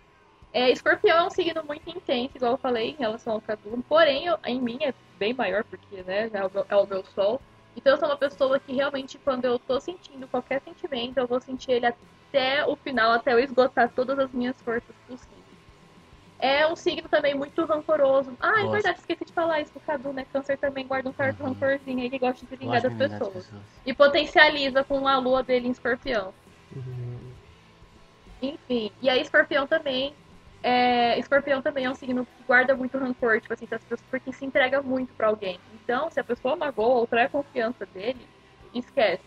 É, 0.53 0.71
escorpião 0.71 1.19
é 1.19 1.25
um 1.27 1.31
signo 1.31 1.63
muito 1.65 1.89
intenso, 1.89 2.33
igual 2.37 2.53
eu 2.53 2.59
falei 2.59 2.91
em 2.91 2.97
relação 2.97 3.35
ao 3.35 3.41
Cadu, 3.41 3.83
porém 3.89 4.27
eu- 4.27 4.39
em 4.45 4.61
mim 4.61 4.79
é 4.83 4.93
bem 5.19 5.33
maior, 5.33 5.65
porque 5.65 6.03
né, 6.03 6.31
é, 6.33 6.45
o 6.45 6.51
meu, 6.53 6.67
é 6.69 6.77
o 6.77 6.87
meu 6.87 7.05
sol. 7.15 7.41
Então 7.77 7.93
eu 7.93 7.99
sou 7.99 8.09
uma 8.09 8.17
pessoa 8.17 8.59
que 8.59 8.73
realmente, 8.73 9.19
quando 9.19 9.45
eu 9.45 9.59
tô 9.59 9.79
sentindo 9.81 10.27
qualquer 10.29 10.63
sentimento, 10.63 11.19
eu 11.19 11.27
vou 11.29 11.41
sentir 11.41 11.73
ele 11.73 11.87
até 11.87 12.67
o 12.67 12.75
final, 12.77 13.13
até 13.13 13.33
eu 13.35 13.39
esgotar 13.39 13.93
todas 13.93 14.19
as 14.19 14.33
minhas 14.33 14.61
forças 14.63 14.97
possíveis. 15.07 15.45
É 16.39 16.67
um 16.67 16.77
signo 16.77 17.09
também 17.09 17.35
muito 17.35 17.65
rancoroso. 17.65 18.37
Ah, 18.41 18.63
é 18.63 18.69
verdade, 18.69 18.99
esqueci 18.99 19.25
de 19.25 19.33
falar 19.33 19.61
isso 19.61 19.73
pro 19.73 19.81
Cadu, 19.81 20.13
né? 20.13 20.25
Câncer 20.27 20.59
também 20.59 20.87
guarda 20.87 21.09
um 21.09 21.13
certo 21.13 21.41
Uhum. 21.41 21.49
rancorzinho 21.49 22.01
aí 22.01 22.11
que 22.11 22.19
gosta 22.19 22.45
de 22.45 22.49
se 22.49 22.57
vingar 22.57 22.83
das 22.83 22.95
pessoas. 22.95 23.33
pessoas. 23.33 23.83
E 23.87 23.95
potencializa 23.95 24.85
com 24.85 25.07
a 25.09 25.19
lua 25.19 25.43
dele 25.43 25.69
em 25.69 25.71
escorpião. 25.71 26.35
Uhum. 26.75 27.35
Enfim, 28.43 28.91
e 29.01 29.09
aí 29.09 29.21
escorpião 29.21 29.67
também. 29.67 30.15
É, 30.63 31.19
escorpião 31.19 31.63
também 31.63 31.85
é 31.85 31.91
um 31.91 31.95
signo 31.95 32.27
que 32.27 32.45
guarda 32.45 32.75
muito 32.75 32.99
rancor, 32.99 33.41
tipo 33.41 33.55
assim, 33.55 33.67
porque 34.11 34.33
se 34.33 34.45
entrega 34.45 34.83
muito 34.83 35.15
pra 35.15 35.29
alguém. 35.29 35.61
Então, 35.87 36.11
se 36.11 36.19
a 36.19 36.25
pessoa 36.25 36.57
magoa 36.57 36.97
ou 36.97 37.07
trai 37.07 37.27
a 37.27 37.29
confiança 37.29 37.87
dele, 37.87 38.27
esquece. 38.75 39.23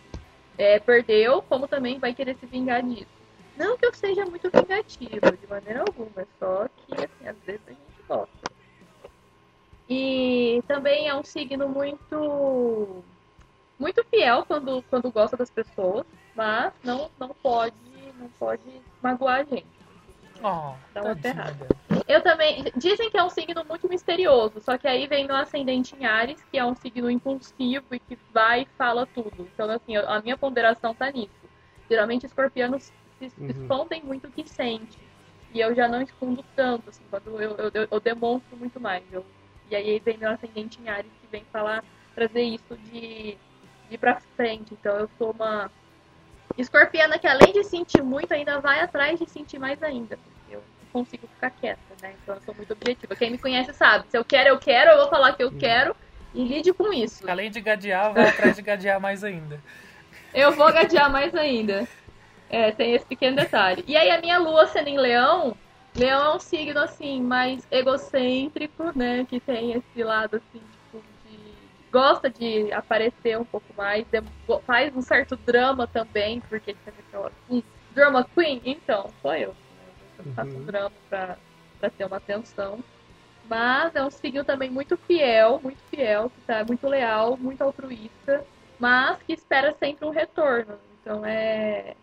É, 0.57 0.77
perdeu, 0.77 1.41
como 1.43 1.69
também 1.69 1.97
vai 1.97 2.13
querer 2.13 2.35
se 2.35 2.45
vingar 2.45 2.83
disso. 2.83 3.07
Não 3.55 3.77
que 3.77 3.85
eu 3.85 3.93
seja 3.93 4.25
muito 4.25 4.51
vingativa, 4.51 5.31
de 5.31 5.47
maneira 5.47 5.79
alguma, 5.79 6.21
é 6.21 6.27
só 6.37 6.67
que, 6.67 6.95
assim, 6.95 7.27
às 7.29 7.37
vezes 7.45 7.61
a 7.65 7.69
gente 7.69 8.03
gosta. 8.05 8.51
E 9.87 10.61
também 10.67 11.07
é 11.07 11.15
um 11.15 11.23
signo 11.23 11.69
muito 11.69 13.05
muito 13.79 14.03
fiel 14.03 14.43
quando, 14.45 14.83
quando 14.89 15.09
gosta 15.09 15.37
das 15.37 15.49
pessoas, 15.49 16.05
mas 16.35 16.73
não, 16.83 17.09
não 17.17 17.29
pode 17.29 17.73
não 18.19 18.27
pode 18.37 18.81
magoar 19.01 19.39
a 19.39 19.43
gente. 19.43 19.65
Ó, 20.43 20.75
Dá 20.93 21.03
uma 21.03 21.15
ferrada. 21.15 21.67
Eu 22.09 22.23
também. 22.23 22.63
Dizem 22.75 23.09
que 23.11 23.17
é 23.17 23.23
um 23.23 23.29
signo 23.29 23.63
muito 23.65 23.87
misterioso, 23.87 24.59
só 24.59 24.77
que 24.79 24.87
aí 24.87 25.07
vem 25.07 25.27
no 25.27 25.35
ascendente 25.35 25.95
em 25.95 26.05
Ares, 26.05 26.43
que 26.51 26.57
é 26.57 26.65
um 26.65 26.73
signo 26.75 27.09
impulsivo 27.09 27.85
e 27.93 27.99
que 27.99 28.17
vai 28.31 28.63
e 28.63 28.67
fala 28.77 29.05
tudo. 29.05 29.47
Então, 29.53 29.69
assim, 29.69 29.95
a 29.95 30.19
minha 30.21 30.35
ponderação 30.37 30.95
tá 30.95 31.11
nisso. 31.11 31.47
Geralmente, 31.89 32.25
escorpianos 32.25 32.91
se 33.19 33.31
Uhum. 33.37 33.47
escondem 33.49 34.03
muito 34.03 34.27
o 34.27 34.31
que 34.31 34.43
sente. 34.49 34.99
E 35.53 35.59
eu 35.59 35.75
já 35.75 35.87
não 35.87 36.01
escondo 36.01 36.43
tanto, 36.55 36.89
assim, 36.89 37.03
quando 37.09 37.39
eu, 37.41 37.55
eu, 37.73 37.87
eu- 37.91 37.99
demonstro 37.99 38.57
muito 38.57 38.79
mais. 38.79 39.03
Eu- 39.11 39.25
e 39.69 39.75
aí 39.75 39.99
vem 39.99 40.17
meu 40.17 40.31
ascendente 40.31 40.81
em 40.81 40.89
Ares, 40.89 41.11
que 41.21 41.27
vem 41.27 41.45
falar, 41.51 41.83
trazer 42.15 42.41
isso 42.41 42.75
de, 42.77 43.37
de 43.87 43.95
ir 43.95 43.97
pra 43.99 44.19
frente. 44.35 44.73
Então, 44.73 44.97
eu 44.97 45.07
sou 45.17 45.31
uma 45.31 45.71
escorpiana 46.57 47.19
que, 47.19 47.27
além 47.27 47.53
de 47.53 47.63
sentir 47.63 48.03
muito, 48.03 48.31
ainda 48.33 48.59
vai 48.59 48.81
atrás 48.81 49.19
de 49.19 49.29
sentir 49.29 49.59
mais 49.59 49.81
ainda. 49.83 50.19
Consigo 50.91 51.27
ficar 51.27 51.51
quieta, 51.51 51.81
né? 52.01 52.15
Então, 52.21 52.35
eu 52.35 52.41
sou 52.41 52.55
muito 52.55 52.73
objetiva. 52.73 53.15
Quem 53.15 53.31
me 53.31 53.37
conhece 53.37 53.73
sabe. 53.73 54.05
Se 54.09 54.17
eu 54.17 54.25
quero, 54.25 54.49
eu 54.49 54.57
quero, 54.57 54.91
eu 54.91 54.97
vou 54.97 55.09
falar 55.09 55.33
que 55.33 55.43
eu 55.43 55.51
quero 55.51 55.95
e 56.33 56.43
lide 56.43 56.73
com 56.73 56.91
isso. 56.93 57.29
Além 57.29 57.49
de 57.49 57.61
gadear, 57.61 58.13
vai 58.13 58.29
atrás 58.29 58.55
de 58.55 58.61
gadear 58.61 58.99
mais 58.99 59.23
ainda. 59.23 59.61
Eu 60.33 60.51
vou 60.51 60.71
gadear 60.71 61.11
mais 61.11 61.33
ainda. 61.35 61.87
É, 62.49 62.71
tem 62.71 62.93
esse 62.93 63.05
pequeno 63.05 63.35
detalhe. 63.35 63.83
E 63.87 63.95
aí 63.95 64.09
a 64.09 64.19
minha 64.19 64.37
lua 64.39 64.67
sendo 64.67 64.87
em 64.87 64.97
leão, 64.97 65.55
leão 65.95 66.33
é 66.33 66.35
um 66.35 66.39
signo 66.39 66.79
assim, 66.79 67.21
mais 67.21 67.65
egocêntrico, 67.69 68.91
né? 68.97 69.25
Que 69.29 69.39
tem 69.39 69.73
esse 69.73 70.03
lado 70.03 70.37
assim, 70.37 70.59
tipo, 70.59 71.03
de. 71.25 71.39
Gosta 71.91 72.29
de 72.29 72.71
aparecer 72.71 73.37
um 73.37 73.45
pouco 73.45 73.67
mais, 73.77 74.05
faz 74.65 74.95
um 74.95 75.01
certo 75.01 75.35
drama 75.35 75.87
também, 75.87 76.41
porque 76.41 76.73
tem 76.73 76.93
aquela. 77.07 77.31
Um 77.49 77.61
drama 77.91 78.27
queen? 78.35 78.61
Então, 78.65 79.11
sou 79.21 79.35
eu. 79.35 79.55
Uhum. 80.25 80.65
drama 80.65 80.91
pra, 81.09 81.37
pra 81.79 81.89
ter 81.89 82.05
uma 82.05 82.17
atenção. 82.17 82.83
Mas 83.49 83.95
é 83.95 84.03
um 84.03 84.11
signo 84.11 84.43
também 84.43 84.69
muito 84.69 84.95
fiel, 84.95 85.59
muito 85.63 85.81
fiel, 85.89 86.29
que 86.29 86.41
tá 86.41 86.63
muito 86.63 86.87
leal, 86.87 87.35
muito 87.37 87.61
altruísta 87.63 88.45
mas 88.79 89.21
que 89.23 89.33
espera 89.33 89.75
sempre 89.77 90.05
um 90.05 90.09
retorno. 90.09 90.79
Então 91.01 91.25
é, 91.25 91.95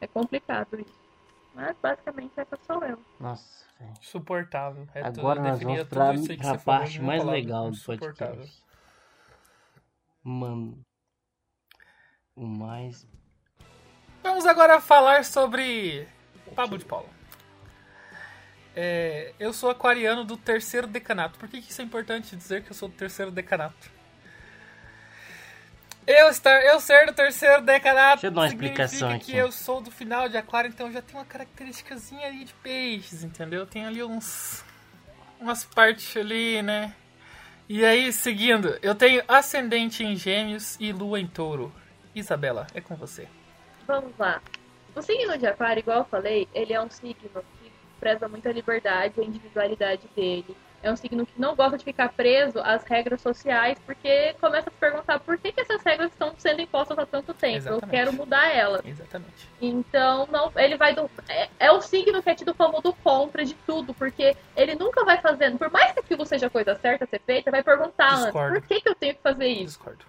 é 0.00 0.06
complicado 0.08 0.78
isso. 0.78 1.06
Mas 1.54 1.74
basicamente 1.80 2.32
essa 2.36 2.58
sou 2.66 2.84
eu. 2.84 2.98
Nossa, 3.18 3.64
velho. 3.78 3.94
Suportável. 4.02 4.86
É 4.92 5.04
tudo, 5.04 5.20
Agora 5.20 5.40
nós 5.40 5.62
vamos 5.62 5.78
tudo 5.78 5.88
pra, 5.88 6.12
pra 6.36 6.58
parte 6.58 6.98
uma 6.98 7.06
mais 7.06 7.20
palavra. 7.22 7.40
legal 7.40 7.70
do 7.70 7.80
podcast. 7.80 8.62
Mano. 10.22 10.84
O 12.34 12.46
mais. 12.46 13.08
Vamos 14.22 14.44
agora 14.44 14.80
falar 14.80 15.24
sobre 15.24 16.06
Pablo 16.54 16.76
de 16.76 16.84
Paula. 16.84 17.15
É, 18.78 19.32
eu 19.40 19.54
sou 19.54 19.70
aquariano 19.70 20.22
do 20.22 20.36
terceiro 20.36 20.86
decanato. 20.86 21.38
Por 21.38 21.48
que, 21.48 21.62
que 21.62 21.70
isso 21.70 21.80
é 21.80 21.84
importante 21.84 22.36
dizer 22.36 22.62
que 22.62 22.70
eu 22.70 22.74
sou 22.74 22.88
do 22.90 22.94
terceiro 22.94 23.30
decanato? 23.30 23.90
Eu, 26.06 26.28
estar, 26.28 26.62
eu 26.62 26.78
ser 26.78 27.06
do 27.06 27.12
terceiro 27.12 27.62
decanato 27.62 28.20
Deixa 28.20 28.26
eu 28.28 28.30
dar 28.30 28.42
uma 28.42 28.48
significa 28.48 28.84
explicação 28.84 29.18
que 29.18 29.32
aqui. 29.32 29.36
eu 29.36 29.50
sou 29.50 29.80
do 29.80 29.90
final 29.90 30.28
de 30.28 30.36
aquário, 30.36 30.68
então 30.68 30.86
eu 30.86 30.92
já 30.92 31.02
tenho 31.02 31.18
uma 31.18 31.24
característicazinha 31.24 32.28
ali 32.28 32.44
de 32.44 32.54
peixes, 32.54 33.24
entendeu? 33.24 33.66
Tem 33.66 33.84
ali 33.86 34.04
uns 34.04 34.62
umas 35.40 35.64
partes 35.64 36.16
ali, 36.16 36.62
né? 36.62 36.94
E 37.68 37.84
aí, 37.84 38.12
seguindo, 38.12 38.78
eu 38.82 38.94
tenho 38.94 39.24
ascendente 39.26 40.04
em 40.04 40.14
gêmeos 40.14 40.76
e 40.78 40.92
lua 40.92 41.18
em 41.18 41.26
touro. 41.26 41.74
Isabela, 42.14 42.66
é 42.72 42.80
com 42.80 42.94
você. 42.94 43.26
Vamos 43.86 44.12
lá. 44.18 44.40
O 44.94 45.02
signo 45.02 45.36
de 45.36 45.46
aquário, 45.46 45.80
igual 45.80 45.98
eu 45.98 46.04
falei, 46.04 46.48
ele 46.54 46.72
é 46.72 46.80
um 46.80 46.88
signo 46.88 47.16
que 47.32 47.55
preza 47.98 48.28
muito 48.28 48.48
a 48.48 48.52
liberdade, 48.52 49.20
a 49.20 49.24
individualidade 49.24 50.08
dele. 50.14 50.56
É 50.82 50.92
um 50.92 50.96
signo 50.96 51.26
que 51.26 51.40
não 51.40 51.56
gosta 51.56 51.76
de 51.76 51.84
ficar 51.84 52.10
preso 52.10 52.60
às 52.60 52.84
regras 52.84 53.20
sociais, 53.20 53.76
porque 53.84 54.34
começa 54.40 54.68
a 54.68 54.72
se 54.72 54.78
perguntar 54.78 55.18
por 55.18 55.36
que, 55.36 55.50
que 55.50 55.60
essas 55.60 55.82
regras 55.82 56.12
estão 56.12 56.32
sendo 56.38 56.60
impostas 56.60 56.98
há 56.98 57.06
tanto 57.06 57.34
tempo. 57.34 57.56
Exatamente. 57.56 57.84
Eu 57.84 57.90
quero 57.90 58.12
mudar 58.12 58.54
elas. 58.54 58.84
Exatamente. 58.84 59.48
Então, 59.60 60.28
não, 60.30 60.52
ele 60.54 60.76
vai 60.76 60.94
do. 60.94 61.10
É, 61.28 61.48
é 61.58 61.72
o 61.72 61.80
signo 61.80 62.22
que 62.22 62.30
é 62.30 62.34
tido 62.34 62.54
como 62.54 62.80
do 62.80 62.92
contra 62.92 63.44
de 63.44 63.54
tudo, 63.66 63.94
porque 63.94 64.36
ele 64.56 64.74
nunca 64.76 65.04
vai 65.04 65.20
fazendo. 65.20 65.58
Por 65.58 65.70
mais 65.70 65.92
que 65.92 66.00
aquilo 66.00 66.24
seja 66.24 66.48
coisa 66.48 66.76
certa 66.76 67.04
a 67.04 67.08
ser 67.08 67.20
feita, 67.20 67.50
vai 67.50 67.62
perguntar 67.62 68.10
antes, 68.10 68.24
Discordo. 68.26 68.60
por 68.60 68.68
que, 68.68 68.80
que 68.80 68.88
eu 68.88 68.94
tenho 68.94 69.14
que 69.14 69.22
fazer 69.22 69.48
isso? 69.48 69.78
Discordo. 69.78 70.04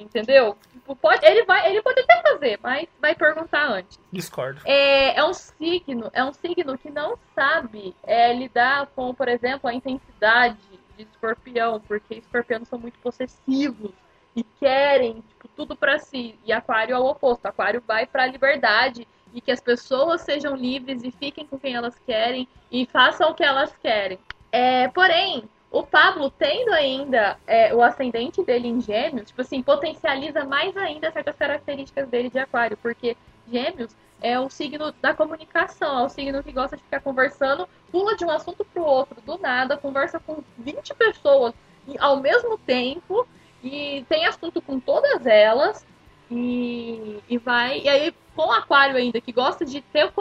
Entendeu? 0.00 0.56
Tipo, 0.72 0.96
pode, 0.96 1.24
ele, 1.26 1.44
vai, 1.44 1.70
ele 1.70 1.82
pode 1.82 2.00
até 2.00 2.22
fazer, 2.22 2.58
mas 2.62 2.88
vai 2.98 3.14
perguntar 3.14 3.70
antes. 3.70 4.00
Discordo. 4.10 4.62
É, 4.64 5.18
é 5.18 5.24
um 5.24 5.34
signo, 5.34 6.10
é 6.12 6.24
um 6.24 6.32
signo 6.32 6.78
que 6.78 6.90
não 6.90 7.18
sabe 7.34 7.94
é, 8.02 8.32
lidar 8.32 8.86
com, 8.96 9.14
por 9.14 9.28
exemplo, 9.28 9.68
a 9.68 9.74
intensidade 9.74 10.56
de 10.96 11.02
escorpião, 11.02 11.80
porque 11.80 12.14
escorpianos 12.14 12.68
são 12.68 12.78
muito 12.78 12.98
possessivos 13.00 13.92
e 14.34 14.42
querem 14.42 15.22
tipo, 15.28 15.48
tudo 15.48 15.76
pra 15.76 15.98
si. 15.98 16.38
E 16.44 16.52
aquário 16.52 16.94
é 16.94 16.98
o 16.98 17.04
oposto. 17.04 17.46
Aquário 17.46 17.82
vai 17.86 18.06
pra 18.06 18.26
liberdade 18.26 19.06
e 19.32 19.40
que 19.40 19.50
as 19.50 19.60
pessoas 19.60 20.22
sejam 20.22 20.56
livres 20.56 21.04
e 21.04 21.10
fiquem 21.10 21.46
com 21.46 21.58
quem 21.58 21.74
elas 21.74 21.98
querem 22.00 22.48
e 22.70 22.86
façam 22.86 23.30
o 23.30 23.34
que 23.34 23.44
elas 23.44 23.74
querem. 23.76 24.18
É, 24.50 24.88
porém, 24.88 25.48
o 25.70 25.84
Pablo, 25.84 26.30
tendo 26.30 26.72
ainda 26.72 27.38
é, 27.46 27.72
o 27.72 27.80
ascendente 27.80 28.42
dele 28.42 28.66
em 28.66 28.80
gêmeos, 28.80 29.28
tipo 29.28 29.40
assim, 29.40 29.62
potencializa 29.62 30.44
mais 30.44 30.76
ainda 30.76 31.12
certas 31.12 31.36
características 31.36 32.08
dele 32.08 32.28
de 32.28 32.38
aquário, 32.38 32.76
porque 32.76 33.16
gêmeos 33.48 33.94
é 34.20 34.38
o 34.38 34.50
signo 34.50 34.92
da 35.00 35.14
comunicação, 35.14 36.00
é 36.00 36.04
o 36.04 36.08
signo 36.08 36.42
que 36.42 36.50
gosta 36.50 36.76
de 36.76 36.82
ficar 36.82 37.00
conversando, 37.00 37.68
pula 37.90 38.16
de 38.16 38.24
um 38.24 38.30
assunto 38.30 38.64
pro 38.64 38.82
outro, 38.82 39.20
do 39.22 39.38
nada, 39.38 39.76
conversa 39.76 40.18
com 40.18 40.42
20 40.58 40.94
pessoas 40.94 41.54
ao 41.98 42.20
mesmo 42.20 42.58
tempo, 42.58 43.26
e 43.62 44.04
tem 44.08 44.26
assunto 44.26 44.60
com 44.60 44.80
todas 44.80 45.24
elas, 45.24 45.86
e, 46.30 47.20
e 47.28 47.38
vai. 47.38 47.80
E 47.80 47.88
aí, 47.88 48.14
com 48.34 48.42
o 48.42 48.52
aquário 48.52 48.96
ainda, 48.96 49.20
que 49.20 49.32
gosta 49.32 49.64
de 49.64 49.80
ter, 49.80 50.12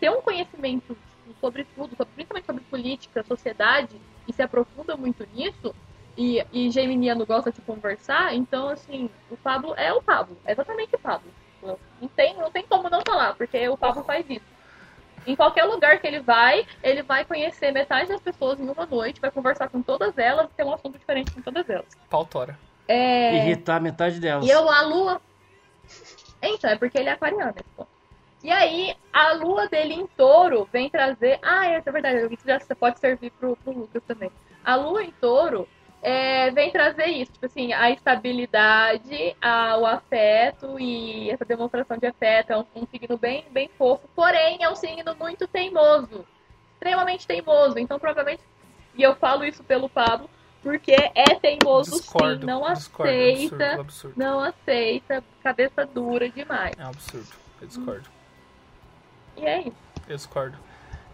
ter 0.00 0.10
um 0.10 0.22
conhecimento 0.22 0.96
sobre 1.40 1.64
tudo, 1.74 1.96
principalmente 2.14 2.46
sobre 2.46 2.62
política, 2.64 3.24
sociedade, 3.24 4.00
e 4.26 4.32
se 4.32 4.42
aprofunda 4.42 4.96
muito 4.96 5.26
nisso, 5.32 5.74
e, 6.16 6.44
e 6.52 6.70
Geminiano 6.70 7.26
gosta 7.26 7.50
de 7.50 7.60
conversar, 7.60 8.34
então, 8.34 8.68
assim, 8.68 9.10
o 9.30 9.36
Pablo 9.36 9.74
é 9.76 9.92
o 9.92 10.02
Pablo, 10.02 10.36
é 10.44 10.52
exatamente 10.52 10.94
o 10.94 10.98
Pablo. 10.98 11.28
Não 12.00 12.08
tem, 12.08 12.34
não 12.36 12.50
tem 12.50 12.62
como 12.62 12.90
não 12.90 13.00
falar, 13.00 13.34
porque 13.34 13.68
o 13.68 13.76
Pablo 13.76 14.04
faz 14.04 14.24
isso. 14.28 14.44
Em 15.26 15.34
qualquer 15.34 15.64
lugar 15.64 15.98
que 16.00 16.06
ele 16.06 16.20
vai, 16.20 16.66
ele 16.82 17.02
vai 17.02 17.24
conhecer 17.24 17.72
metade 17.72 18.10
das 18.10 18.20
pessoas 18.20 18.60
em 18.60 18.68
uma 18.68 18.84
noite, 18.84 19.20
vai 19.20 19.30
conversar 19.30 19.68
com 19.68 19.80
todas 19.80 20.16
elas 20.18 20.50
e 20.50 20.54
ter 20.54 20.64
um 20.64 20.74
assunto 20.74 20.98
diferente 20.98 21.30
com 21.30 21.40
todas 21.40 21.68
elas. 21.68 21.86
Pautora. 22.10 22.58
É... 22.86 23.36
Irritar 23.36 23.80
metade 23.80 24.20
delas. 24.20 24.44
E 24.44 24.50
eu, 24.50 24.68
a 24.68 24.82
lua. 24.82 25.20
Então, 26.42 26.68
é 26.68 26.76
porque 26.76 26.98
ele 26.98 27.08
é 27.08 27.12
aquariano. 27.12 27.54
ponto. 27.74 27.93
E 28.44 28.50
aí, 28.50 28.94
a 29.10 29.32
lua 29.32 29.66
dele 29.68 29.94
em 29.94 30.06
touro 30.06 30.68
vem 30.70 30.90
trazer. 30.90 31.38
Ah, 31.42 31.66
é, 31.66 31.82
é 31.84 31.90
verdade, 31.90 32.28
isso 32.30 32.46
já 32.46 32.60
pode 32.78 32.98
servir 32.98 33.30
pro, 33.30 33.56
pro 33.56 33.72
Lucas 33.72 34.02
também. 34.06 34.30
A 34.62 34.74
lua 34.76 35.02
em 35.02 35.10
touro 35.12 35.66
é, 36.02 36.50
vem 36.50 36.70
trazer 36.70 37.06
isso, 37.06 37.32
tipo 37.32 37.46
assim, 37.46 37.72
a 37.72 37.90
estabilidade, 37.90 39.34
a, 39.40 39.78
o 39.78 39.86
afeto 39.86 40.78
e 40.78 41.30
essa 41.30 41.42
demonstração 41.42 41.96
de 41.96 42.06
afeto. 42.06 42.52
É 42.52 42.58
um, 42.58 42.66
um 42.76 42.86
signo 42.86 43.16
bem, 43.16 43.46
bem 43.50 43.70
fofo, 43.78 44.06
porém 44.14 44.62
é 44.62 44.68
um 44.68 44.76
signo 44.76 45.16
muito 45.18 45.48
teimoso. 45.48 46.26
Extremamente 46.74 47.26
teimoso. 47.26 47.78
Então, 47.78 47.98
provavelmente. 47.98 48.42
E 48.94 49.02
eu 49.02 49.16
falo 49.16 49.46
isso 49.46 49.64
pelo 49.64 49.88
Pablo, 49.88 50.28
porque 50.62 50.92
é 50.92 51.34
teimoso 51.40 51.92
Discordo. 51.92 52.40
sim, 52.40 52.46
não 52.46 52.72
discordo, 52.74 53.10
aceita 53.10 53.54
Absurdo, 53.54 53.80
absurdo. 53.80 54.14
não 54.18 54.40
aceita, 54.40 55.24
cabeça 55.42 55.86
dura 55.86 56.28
demais. 56.28 56.74
É 56.78 56.84
um 56.84 56.88
absurdo. 56.88 57.28
Eu 57.62 57.66
discordo. 57.68 58.13
E 59.36 59.44
é 59.46 59.60
isso. 59.60 59.76
Eu 60.08 60.16
discordo. 60.16 60.56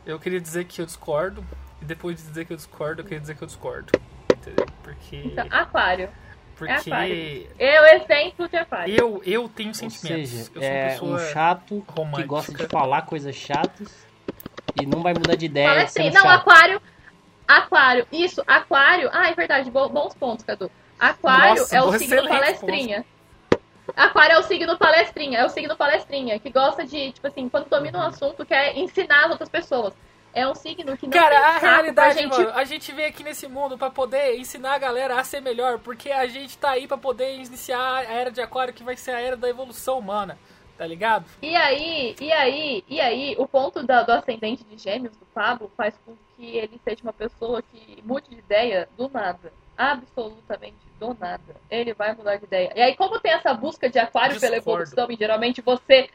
Eu 0.06 0.18
queria 0.18 0.40
dizer 0.40 0.64
que 0.64 0.80
eu 0.80 0.86
discordo. 0.86 1.44
E 1.80 1.84
depois 1.84 2.16
de 2.16 2.22
dizer 2.28 2.44
que 2.44 2.52
eu 2.52 2.56
discordo, 2.56 3.00
eu 3.00 3.04
queria 3.04 3.20
dizer 3.20 3.36
que 3.36 3.42
eu 3.42 3.46
discordo. 3.46 3.90
Entendeu? 4.32 4.66
Porque. 4.82 5.16
Então, 5.16 5.46
aquário. 5.50 6.08
porque. 6.56 6.72
aquário. 6.90 7.48
Eu, 7.58 7.84
exemplo 7.86 8.48
de 8.48 8.56
aquário. 8.56 8.94
Eu, 8.94 9.22
eu 9.24 9.48
tenho 9.48 9.68
Ou 9.70 9.74
sentimentos. 9.74 10.30
seja, 10.30 10.50
eu 10.54 10.60
sou 10.60 10.62
é 10.62 10.78
uma 10.82 10.86
um 10.86 10.88
pessoa. 11.16 11.32
chato 11.32 11.84
que 11.86 12.00
romântica. 12.00 12.26
gosta 12.28 12.52
de 12.54 12.66
falar 12.66 13.02
coisas 13.02 13.34
chatas 13.34 14.06
e 14.80 14.84
não 14.86 15.02
vai 15.02 15.14
mudar 15.14 15.36
de 15.36 15.46
ideia. 15.46 15.68
Fala 15.68 15.82
assim, 15.82 16.02
sendo 16.04 16.14
não, 16.14 16.22
chato. 16.22 16.40
aquário. 16.40 16.82
Aquário. 17.48 18.06
Isso, 18.12 18.42
aquário. 18.46 19.10
Ah, 19.12 19.28
é 19.30 19.34
verdade. 19.34 19.70
bo- 19.70 19.88
Bons 19.88 20.14
pontos, 20.14 20.44
Cadu. 20.44 20.70
Aquário 20.98 21.60
Nossa, 21.62 21.76
é 21.76 21.82
o 21.82 21.92
signo 21.98 22.28
palestrinha. 22.28 23.04
Aquário 23.96 24.36
é 24.36 24.38
o 24.38 24.42
signo 24.42 24.76
palestrinha, 24.78 25.38
é 25.40 25.44
o 25.44 25.48
signo 25.48 25.76
palestrinha, 25.76 26.38
que 26.38 26.50
gosta 26.50 26.84
de, 26.84 27.12
tipo 27.12 27.26
assim, 27.26 27.48
quando 27.48 27.68
domina 27.68 27.98
um 27.98 28.02
assunto, 28.02 28.44
quer 28.46 28.76
ensinar 28.76 29.24
as 29.24 29.30
outras 29.30 29.48
pessoas. 29.48 29.94
É 30.32 30.46
um 30.46 30.54
signo 30.54 30.96
que 30.96 31.06
não 31.08 31.12
Cara, 31.12 31.38
a 31.40 31.58
realidade, 31.58 32.18
gente 32.20 32.30
mano, 32.30 32.50
a 32.54 32.62
gente 32.64 32.92
veio 32.92 33.08
aqui 33.08 33.24
nesse 33.24 33.48
mundo 33.48 33.76
pra 33.76 33.90
poder 33.90 34.38
ensinar 34.38 34.74
a 34.74 34.78
galera 34.78 35.18
a 35.18 35.24
ser 35.24 35.40
melhor, 35.40 35.80
porque 35.80 36.10
a 36.12 36.26
gente 36.28 36.56
tá 36.56 36.70
aí 36.70 36.86
pra 36.86 36.96
poder 36.96 37.34
iniciar 37.34 37.96
a 37.96 38.02
era 38.04 38.30
de 38.30 38.40
aquário, 38.40 38.72
que 38.72 38.84
vai 38.84 38.96
ser 38.96 39.10
a 39.10 39.20
era 39.20 39.36
da 39.36 39.48
evolução 39.48 39.98
humana, 39.98 40.38
tá 40.78 40.86
ligado? 40.86 41.24
E 41.42 41.56
aí, 41.56 42.14
e 42.20 42.32
aí, 42.32 42.84
e 42.88 43.00
aí, 43.00 43.34
o 43.38 43.46
ponto 43.48 43.82
da- 43.82 44.04
do 44.04 44.12
ascendente 44.12 44.62
de 44.62 44.78
gêmeos 44.78 45.16
do 45.16 45.26
Pablo 45.34 45.68
faz 45.76 45.98
com 46.06 46.14
que 46.36 46.56
ele 46.56 46.80
seja 46.84 47.02
uma 47.02 47.12
pessoa 47.12 47.60
que 47.60 48.00
mude 48.06 48.30
de 48.30 48.38
ideia 48.38 48.88
do 48.96 49.08
nada. 49.08 49.52
Absolutamente 49.76 50.76
do 51.00 51.16
nada. 51.18 51.56
Ele 51.70 51.94
vai 51.94 52.14
mudar 52.14 52.36
de 52.36 52.44
ideia. 52.44 52.70
E 52.76 52.80
aí, 52.82 52.94
como 52.94 53.18
tem 53.18 53.32
essa 53.32 53.52
busca 53.54 53.88
de 53.88 53.98
aquário 53.98 54.38
pela 54.38 54.56
Discordo. 54.56 54.82
evolução, 54.82 55.10
e 55.10 55.16
geralmente 55.16 55.60
você 55.62 56.08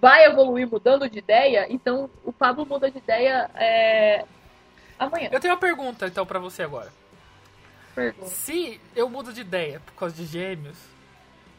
vai 0.00 0.24
evoluir 0.26 0.68
mudando 0.68 1.08
de 1.08 1.18
ideia, 1.20 1.66
então 1.70 2.10
o 2.24 2.32
Pablo 2.32 2.66
muda 2.66 2.90
de 2.90 2.98
ideia 2.98 3.48
é, 3.54 4.24
amanhã. 4.98 5.30
Eu 5.32 5.40
tenho 5.40 5.54
uma 5.54 5.60
pergunta, 5.60 6.06
então, 6.06 6.26
pra 6.26 6.38
você 6.38 6.62
agora. 6.64 6.92
Pergunta. 7.94 8.26
Se 8.26 8.80
eu 8.96 9.08
mudo 9.08 9.32
de 9.32 9.40
ideia 9.40 9.80
por 9.86 9.94
causa 9.94 10.14
de 10.16 10.26
gêmeos, 10.26 10.76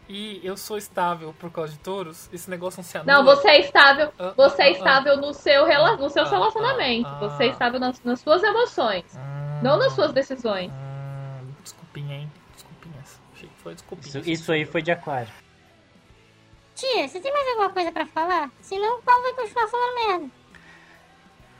e 0.07 0.39
eu 0.43 0.55
sou 0.55 0.77
estável 0.77 1.33
por 1.39 1.49
causa 1.51 1.71
de 1.71 1.79
touros, 1.79 2.29
esse 2.31 2.47
negócio 2.47 2.77
não 2.79 2.83
se 2.83 2.95
anula? 2.97 3.11
Não, 3.17 3.23
você 3.25 3.47
é 3.47 3.59
estável. 3.61 4.13
Ah, 4.19 4.33
Você 4.37 4.61
ah, 4.61 4.65
é 4.65 4.67
ah, 4.67 4.71
estável 4.71 5.17
no 5.17 5.33
seu, 5.33 5.65
rela- 5.65 5.97
no 5.97 6.09
seu 6.11 6.23
Ah, 6.25 6.29
relacionamento. 6.29 7.07
ah, 7.07 7.17
Você 7.21 7.43
é 7.45 7.47
ah. 7.47 7.49
estável 7.49 7.79
nas, 7.79 8.03
nas 8.03 8.19
suas 8.19 8.43
emoções, 8.43 9.05
Hum, 9.15 9.61
não 9.63 9.77
nas 9.77 9.93
suas 9.93 10.11
decisões. 10.13 10.69
hum, 10.71 11.47
desculpinha, 11.63 12.17
hein? 12.17 12.31
Foi 13.65 13.73
desculpinha. 13.73 14.19
Isso, 14.19 14.29
isso 14.29 14.51
aí 14.51 14.63
foi 14.63 14.83
de 14.83 14.91
aquário. 14.91 15.27
Tia, 16.75 17.07
você 17.07 17.19
tem 17.19 17.33
mais 17.33 17.47
alguma 17.49 17.69
coisa 17.71 17.91
pra 17.91 18.05
falar? 18.05 18.51
Senão 18.61 18.99
o 18.99 19.01
Paulo 19.01 19.23
vai 19.23 19.33
continuar 19.33 19.67
falando 19.67 19.95
merda. 20.07 20.29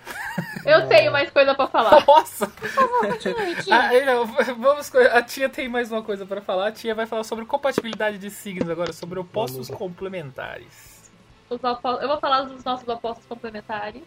Eu 0.70 0.88
tenho 0.88 1.12
mais 1.12 1.32
coisa 1.32 1.56
pra 1.56 1.66
falar. 1.68 2.06
Nossa! 2.06 2.46
Por 2.46 2.70
favor, 2.70 3.08
continue, 3.08 3.56
tia. 3.64 3.76
Ah, 3.76 4.06
não, 4.06 4.26
vamos, 4.56 4.94
a 4.94 5.24
tia 5.24 5.50
tem 5.50 5.68
mais 5.68 5.92
uma 5.92 6.04
coisa 6.04 6.28
pra 6.28 6.42
falar. 6.42 6.68
A 6.68 6.72
tia 6.72 6.94
vai 6.94 7.08
falar 7.08 7.24
sobre 7.24 7.44
compatibilidade 7.46 8.20
de 8.20 8.30
signos 8.30 8.70
agora, 8.70 8.94
sobre 8.94 9.18
opostos 9.18 9.68
Vamos 9.68 9.80
complementares. 9.80 11.12
Os 11.50 11.64
opo- 11.64 11.88
Eu 12.02 12.08
vou 12.08 12.20
falar 12.20 12.42
dos 12.44 12.64
nossos 12.64 12.88
opostos 12.88 13.26
complementares. 13.26 14.04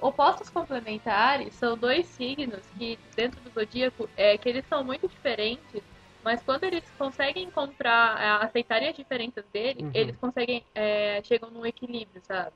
Opostos 0.00 0.50
complementares 0.50 1.54
são 1.54 1.76
dois 1.76 2.06
signos 2.06 2.60
que, 2.76 2.98
dentro 3.14 3.38
do 3.40 3.50
zodíaco, 3.50 4.08
é 4.16 4.36
que 4.36 4.48
eles 4.48 4.64
são 4.68 4.82
muito 4.82 5.06
diferentes, 5.06 5.82
mas 6.28 6.42
quando 6.42 6.64
eles 6.64 6.84
conseguem 6.98 7.44
encontrar, 7.44 8.20
é, 8.20 8.44
aceitarem 8.44 8.90
as 8.90 8.94
diferenças 8.94 9.42
deles, 9.50 9.82
Uhum. 9.82 9.90
eles 9.94 10.14
conseguem, 10.18 10.62
é, 10.74 11.22
chegam 11.24 11.50
num 11.50 11.64
equilíbrio, 11.64 12.20
sabe? 12.22 12.52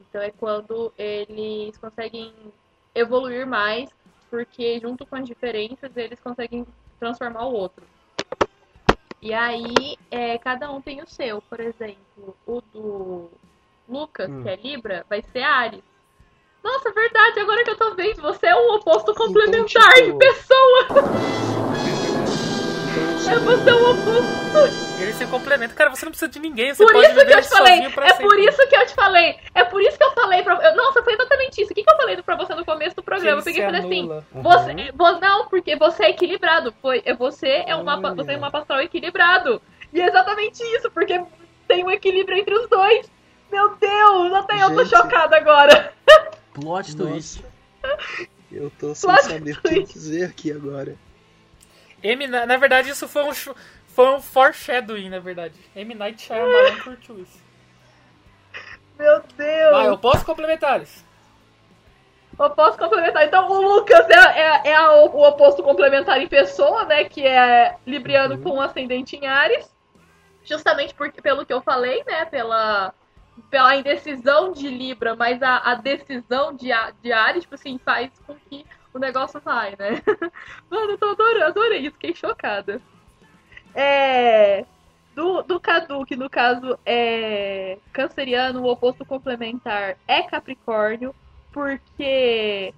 Então 0.00 0.22
é 0.22 0.30
quando 0.30 0.90
eles 0.96 1.76
conseguem 1.76 2.32
evoluir 2.94 3.46
mais, 3.46 3.90
porque 4.30 4.80
junto 4.80 5.04
com 5.04 5.16
as 5.16 5.26
diferenças 5.26 5.94
eles 5.94 6.18
conseguem 6.20 6.66
transformar 6.98 7.44
o 7.44 7.52
outro. 7.52 7.84
E 9.20 9.34
aí, 9.34 9.98
é, 10.10 10.38
cada 10.38 10.70
um 10.72 10.80
tem 10.80 11.02
o 11.02 11.06
seu. 11.06 11.42
Por 11.42 11.60
exemplo, 11.60 12.34
o 12.46 12.62
do 12.62 13.30
Lucas, 13.86 14.30
Hum. 14.30 14.42
que 14.42 14.48
é 14.48 14.56
Libra, 14.56 15.04
vai 15.06 15.20
ser 15.20 15.42
Ares. 15.42 15.84
Nossa, 16.64 16.90
verdade, 16.92 17.40
agora 17.40 17.62
que 17.62 17.70
eu 17.72 17.76
tô 17.76 17.94
vendo, 17.94 18.22
você 18.22 18.46
é 18.46 18.56
um 18.56 18.74
oposto 18.76 19.14
complementar 19.14 19.92
tipo, 19.96 20.12
de 20.12 20.18
pessoa. 20.18 21.61
É 23.28 23.38
você 23.38 23.70
é 23.70 23.74
um 23.74 23.90
oposto. 23.90 25.00
Eles 25.00 25.14
se 25.16 25.26
complementam. 25.26 25.76
Cara, 25.76 25.90
você 25.90 26.04
não 26.04 26.12
precisa 26.12 26.30
de 26.30 26.38
ninguém, 26.38 26.74
você 26.74 26.84
Por 26.84 26.92
pode 26.92 27.06
isso 27.06 27.14
que 27.26 27.32
eu 27.32 27.40
te 27.42 27.48
falei. 27.48 27.72
É 27.80 27.90
sempre. 27.90 28.22
por 28.26 28.38
isso 28.38 28.68
que 28.68 28.76
eu 28.76 28.86
te 28.86 28.94
falei. 28.94 29.36
É 29.54 29.64
por 29.64 29.80
isso 29.82 29.96
que 29.98 30.04
eu 30.04 30.12
falei 30.12 30.42
pra 30.42 30.54
eu- 30.54 30.76
Nossa, 30.76 31.02
foi 31.02 31.14
exatamente 31.14 31.62
isso. 31.62 31.72
O 31.72 31.74
que, 31.74 31.82
que 31.82 31.90
eu 31.90 31.96
falei 31.96 32.22
pra 32.22 32.36
você 32.36 32.54
no 32.54 32.64
começo 32.64 32.96
do 32.96 33.02
programa? 33.02 33.30
Eu 33.32 33.36
ele 33.38 33.44
peguei 33.44 33.62
e 33.62 33.64
falei 33.66 33.80
assim. 33.80 34.00
anula. 34.00 34.26
Você, 34.32 34.92
vo- 34.92 35.20
não, 35.20 35.48
porque 35.48 35.76
você 35.76 36.04
é 36.04 36.10
equilibrado. 36.10 36.74
Foi, 36.82 37.02
é 37.04 37.14
você 37.14 37.64
é 37.66 37.74
um 37.76 37.84
mapa, 37.84 38.14
você 38.14 38.32
é 38.32 38.36
um 38.36 38.40
mapa 38.40 38.58
astral 38.60 38.80
equilibrado. 38.80 39.60
E 39.92 40.00
é 40.00 40.06
exatamente 40.06 40.62
isso, 40.76 40.90
porque 40.90 41.20
tem 41.68 41.84
um 41.84 41.90
equilíbrio 41.90 42.38
entre 42.38 42.54
os 42.54 42.68
dois. 42.68 43.10
Meu 43.50 43.76
Deus, 43.76 44.32
até 44.34 44.62
eu 44.62 44.70
tô 44.74 44.84
Gente. 44.84 44.96
chocada 44.96 45.36
agora. 45.36 45.92
Plot 46.54 46.96
twist. 46.96 47.44
Eu 48.50 48.70
tô 48.78 48.94
sem 48.94 49.08
Plot 49.10 49.22
saber 49.24 49.58
o 49.58 49.62
que 49.62 49.82
dizer 49.84 50.24
aqui 50.24 50.52
agora. 50.52 50.94
M, 52.02 52.26
na, 52.26 52.46
na 52.46 52.56
verdade, 52.56 52.90
isso 52.90 53.06
foi 53.08 53.22
um, 53.24 53.32
foi 53.34 54.08
um 54.14 54.20
foreshadowing, 54.20 55.08
na 55.08 55.18
verdade. 55.20 55.54
M. 55.76 55.94
Night 55.94 56.22
Shyamalan 56.22 56.78
curtiu 56.82 57.20
isso. 57.20 57.40
Meu 58.98 59.22
Deus. 59.36 59.74
Ah, 59.74 59.92
opostos 59.92 60.24
complementares. 60.24 61.04
Oposto 62.38 62.78
complementar. 62.78 63.24
Então 63.26 63.48
o 63.50 63.60
Lucas 63.60 64.08
é, 64.08 64.14
é, 64.40 64.68
é 64.70 64.74
a- 64.74 64.92
o 65.04 65.22
oposto 65.28 65.62
complementar 65.62 66.20
em 66.20 66.26
pessoa, 66.26 66.84
né? 66.84 67.04
Que 67.04 67.26
é 67.26 67.76
Libriano 67.86 68.36
Uhum. 68.36 68.42
com 68.42 68.60
ascendente 68.60 69.16
em 69.16 69.26
Ares. 69.26 69.70
Justamente 70.44 70.94
porque, 70.94 71.20
pelo 71.20 71.44
que 71.46 71.52
eu 71.52 71.60
falei, 71.60 72.02
né? 72.04 72.24
Pela, 72.24 72.92
pela 73.50 73.76
indecisão 73.76 74.50
de 74.52 74.66
Libra, 74.68 75.14
mas 75.14 75.42
a, 75.42 75.58
a 75.58 75.74
decisão 75.74 76.54
de, 76.56 76.70
de 77.02 77.12
Ares, 77.12 77.42
tipo 77.42 77.54
assim, 77.54 77.78
faz 77.84 78.10
com 78.26 78.34
que 78.48 78.64
o 78.94 78.98
negócio 78.98 79.40
vai, 79.40 79.70
né? 79.78 80.02
Mano, 80.70 80.92
eu 80.92 80.98
tô 80.98 81.06
adorando, 81.10 81.44
adorei 81.44 81.80
isso, 81.80 81.92
fiquei 81.92 82.14
chocada. 82.14 82.80
É. 83.74 84.64
Do, 85.14 85.42
do 85.42 85.60
Cadu, 85.60 86.06
que 86.06 86.16
no 86.16 86.30
caso 86.30 86.78
é 86.86 87.78
canceriano, 87.92 88.62
o 88.62 88.70
oposto 88.70 89.04
complementar 89.04 89.96
é 90.08 90.22
Capricórnio, 90.22 91.14
porque 91.52 92.72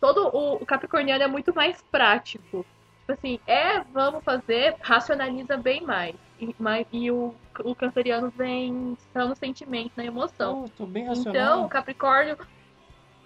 todo 0.00 0.28
o, 0.34 0.54
o 0.56 0.66
capricorniano 0.66 1.22
é 1.22 1.26
muito 1.26 1.54
mais 1.54 1.82
prático. 1.90 2.64
Tipo 3.00 3.12
assim, 3.12 3.38
é, 3.46 3.80
vamos 3.92 4.24
fazer, 4.24 4.76
racionaliza 4.80 5.58
bem 5.58 5.82
mais. 5.82 6.14
E, 6.40 6.56
mas, 6.58 6.86
e 6.90 7.10
o, 7.10 7.34
o 7.62 7.74
canceriano 7.74 8.30
vem 8.30 8.96
só 9.12 9.28
no 9.28 9.36
sentimento, 9.36 9.92
na 9.94 10.04
emoção. 10.06 10.64
Então, 10.74 10.86
bem 10.86 11.02
Então, 11.04 11.14
racional. 11.14 11.68
Capricórnio. 11.68 12.38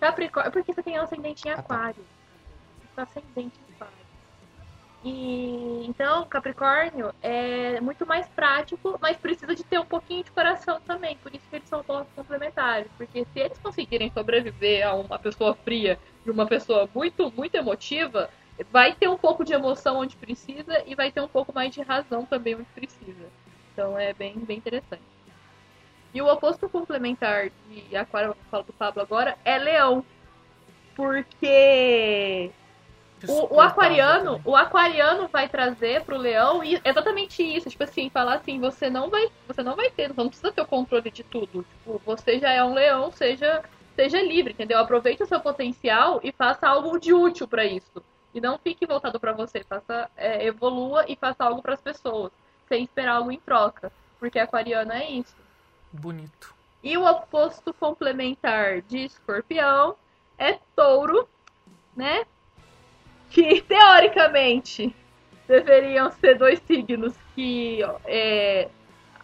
Capricórnio. 0.01 0.51
Porque 0.53 0.72
você 0.72 0.83
tem 0.83 0.96
ascendente 0.96 1.46
em 1.46 1.53
Ah, 1.53 1.55
tá. 1.57 1.61
aquário. 1.61 2.05
Você 2.98 3.20
ascendente 3.20 3.56
em 3.61 3.74
aquário. 3.74 4.08
E 5.04 5.87
então, 5.87 6.24
Capricórnio 6.26 7.14
é 7.22 7.80
muito 7.80 8.04
mais 8.04 8.26
prático, 8.28 8.98
mas 9.00 9.16
precisa 9.16 9.54
de 9.54 9.62
ter 9.62 9.78
um 9.78 9.87
pouquinho 9.87 10.24
de 10.24 10.32
coração 10.32 10.80
também. 10.80 11.16
Por 11.18 11.32
isso 11.32 11.48
que 11.48 11.56
eles 11.56 11.68
são 11.68 11.84
pontos 11.84 12.12
complementares. 12.14 12.90
Porque 12.96 13.24
se 13.32 13.38
eles 13.38 13.58
conseguirem 13.58 14.11
sobreviver 14.11 14.87
a 14.87 14.94
uma 14.94 15.18
pessoa 15.18 15.54
fria 15.54 15.98
e 16.26 16.30
uma 16.30 16.46
pessoa 16.46 16.88
muito, 16.92 17.30
muito 17.30 17.54
emotiva, 17.54 18.28
vai 18.72 18.92
ter 18.94 19.08
um 19.08 19.16
pouco 19.16 19.44
de 19.44 19.52
emoção 19.52 19.98
onde 19.98 20.16
precisa 20.16 20.82
e 20.84 20.96
vai 20.96 21.12
ter 21.12 21.20
um 21.20 21.28
pouco 21.28 21.54
mais 21.54 21.72
de 21.72 21.80
razão 21.82 22.26
também 22.26 22.56
onde 22.56 22.66
precisa. 22.74 23.28
Então 23.72 23.96
é 23.96 24.12
bem, 24.12 24.37
bem 24.40 24.58
interessante. 24.58 25.02
E 26.12 26.20
o 26.20 26.26
oposto 26.26 26.68
complementar 26.68 27.50
de 27.68 27.94
Aquário, 27.96 28.30
eu 28.30 28.37
falo 28.50 28.64
do 28.64 28.72
Pablo 28.72 29.00
agora, 29.00 29.38
é 29.44 29.56
Leão. 29.56 30.04
Porque 30.96 32.50
o, 33.26 33.57
o 33.57 33.61
aquariano, 33.61 34.40
o 34.44 34.54
aquariano 34.54 35.28
vai 35.28 35.48
trazer 35.48 36.04
pro 36.04 36.16
leão 36.16 36.62
e 36.62 36.81
exatamente 36.85 37.42
isso, 37.42 37.68
tipo 37.70 37.83
assim, 37.83 38.11
falar 38.11 38.35
assim, 38.35 38.61
você 38.61 38.88
não 38.88 39.11
vai, 39.11 39.28
você 39.46 39.62
não 39.62 39.74
vai 39.74 39.90
ter, 39.90 40.09
você 40.09 40.20
não 40.20 40.28
precisa 40.28 40.52
ter 40.52 40.61
o 40.61 40.66
controle 40.66 41.11
de 41.11 41.24
tudo. 41.24 41.64
Tipo, 41.64 42.00
você 42.04 42.38
já 42.38 42.52
é 42.52 42.62
um 42.62 42.74
leão, 42.74 43.11
seja 43.11 43.64
seja 43.98 44.22
livre, 44.22 44.52
entendeu? 44.52 44.78
Aproveite 44.78 45.24
o 45.24 45.26
seu 45.26 45.40
potencial 45.40 46.20
e 46.22 46.31
faça 46.31 46.68
algo 46.68 47.00
de 47.00 47.12
útil 47.12 47.48
pra 47.48 47.64
isso. 47.64 48.00
E 48.33 48.40
não 48.40 48.57
fique 48.57 48.87
voltado 48.87 49.18
pra 49.18 49.33
você, 49.33 49.64
faça 49.64 50.09
é, 50.16 50.46
evolua 50.46 51.04
e 51.09 51.16
faça 51.16 51.44
algo 51.44 51.61
pras 51.61 51.81
pessoas, 51.81 52.31
sem 52.68 52.85
esperar 52.85 53.16
algo 53.16 53.33
em 53.33 53.40
troca, 53.40 53.90
porque 54.20 54.38
aquariano 54.38 54.92
é 54.92 55.11
isso. 55.11 55.35
Bonito. 55.92 56.54
E 56.81 56.96
o 56.96 57.04
oposto 57.04 57.74
complementar 57.74 58.83
de 58.83 58.98
escorpião 58.98 59.96
é 60.38 60.61
touro, 60.76 61.28
né? 61.96 62.24
Que 63.31 63.61
teoricamente 63.62 64.95
deveriam 65.47 66.11
ser 66.12 66.37
dois 66.38 66.61
signos 66.67 67.14
que 67.35 67.81
é, 68.07 68.69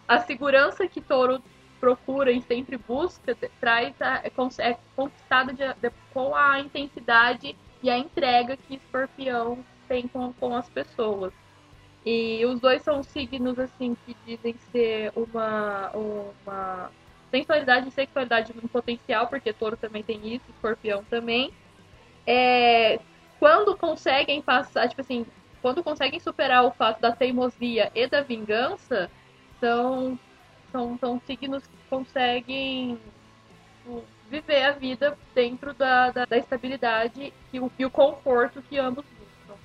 a 0.07 0.19
segurança 0.19 0.87
que 0.87 1.01
touro 1.01 1.41
procura 1.79 2.31
e 2.31 2.41
sempre 2.41 2.77
busca 2.77 3.35
traz 3.59 3.99
a, 4.01 4.21
é, 4.23 4.31
é 4.59 4.77
conquistada 4.95 5.53
de- 5.53 5.73
de- 5.75 5.91
com 6.13 6.35
a 6.35 6.59
intensidade 6.59 7.55
e 7.81 7.89
a 7.89 7.97
entrega 7.97 8.57
que 8.57 8.75
escorpião 8.75 9.63
tem 9.87 10.07
com, 10.07 10.33
com 10.33 10.55
as 10.55 10.69
pessoas. 10.69 11.33
E 12.05 12.45
os 12.45 12.59
dois 12.59 12.81
são 12.83 13.03
signos 13.03 13.57
assim 13.59 13.95
que 14.05 14.15
dizem 14.25 14.55
ser 14.71 15.11
uma, 15.15 15.91
uma 15.91 16.91
sensualidade 17.31 17.89
e 17.89 17.91
sexualidade 17.91 18.53
no 18.55 18.69
potencial, 18.69 19.27
porque 19.27 19.51
touro 19.51 19.75
também 19.75 20.03
tem 20.03 20.35
isso, 20.35 20.45
escorpião 20.49 21.03
também. 21.03 21.51
É, 22.25 22.99
quando 23.39 23.77
conseguem 23.77 24.41
passar, 24.41 24.87
tipo 24.87 25.01
assim, 25.01 25.25
quando 25.61 25.83
conseguem 25.83 26.19
superar 26.19 26.63
o 26.63 26.71
fato 26.71 27.01
da 27.01 27.11
teimosia 27.11 27.91
e 27.95 28.07
da 28.07 28.21
vingança, 28.21 29.09
são, 29.59 30.19
são, 30.71 30.97
são 30.99 31.21
signos 31.25 31.65
que 31.65 31.77
conseguem 31.89 32.99
tipo, 33.77 34.03
viver 34.29 34.63
a 34.63 34.71
vida 34.71 35.17
dentro 35.33 35.73
da, 35.73 36.11
da, 36.11 36.25
da 36.25 36.37
estabilidade 36.37 37.33
e 37.51 37.59
o, 37.59 37.71
e 37.77 37.85
o 37.85 37.89
conforto 37.89 38.61
que 38.61 38.77
ambos 38.77 39.05
buscam. 39.05 39.59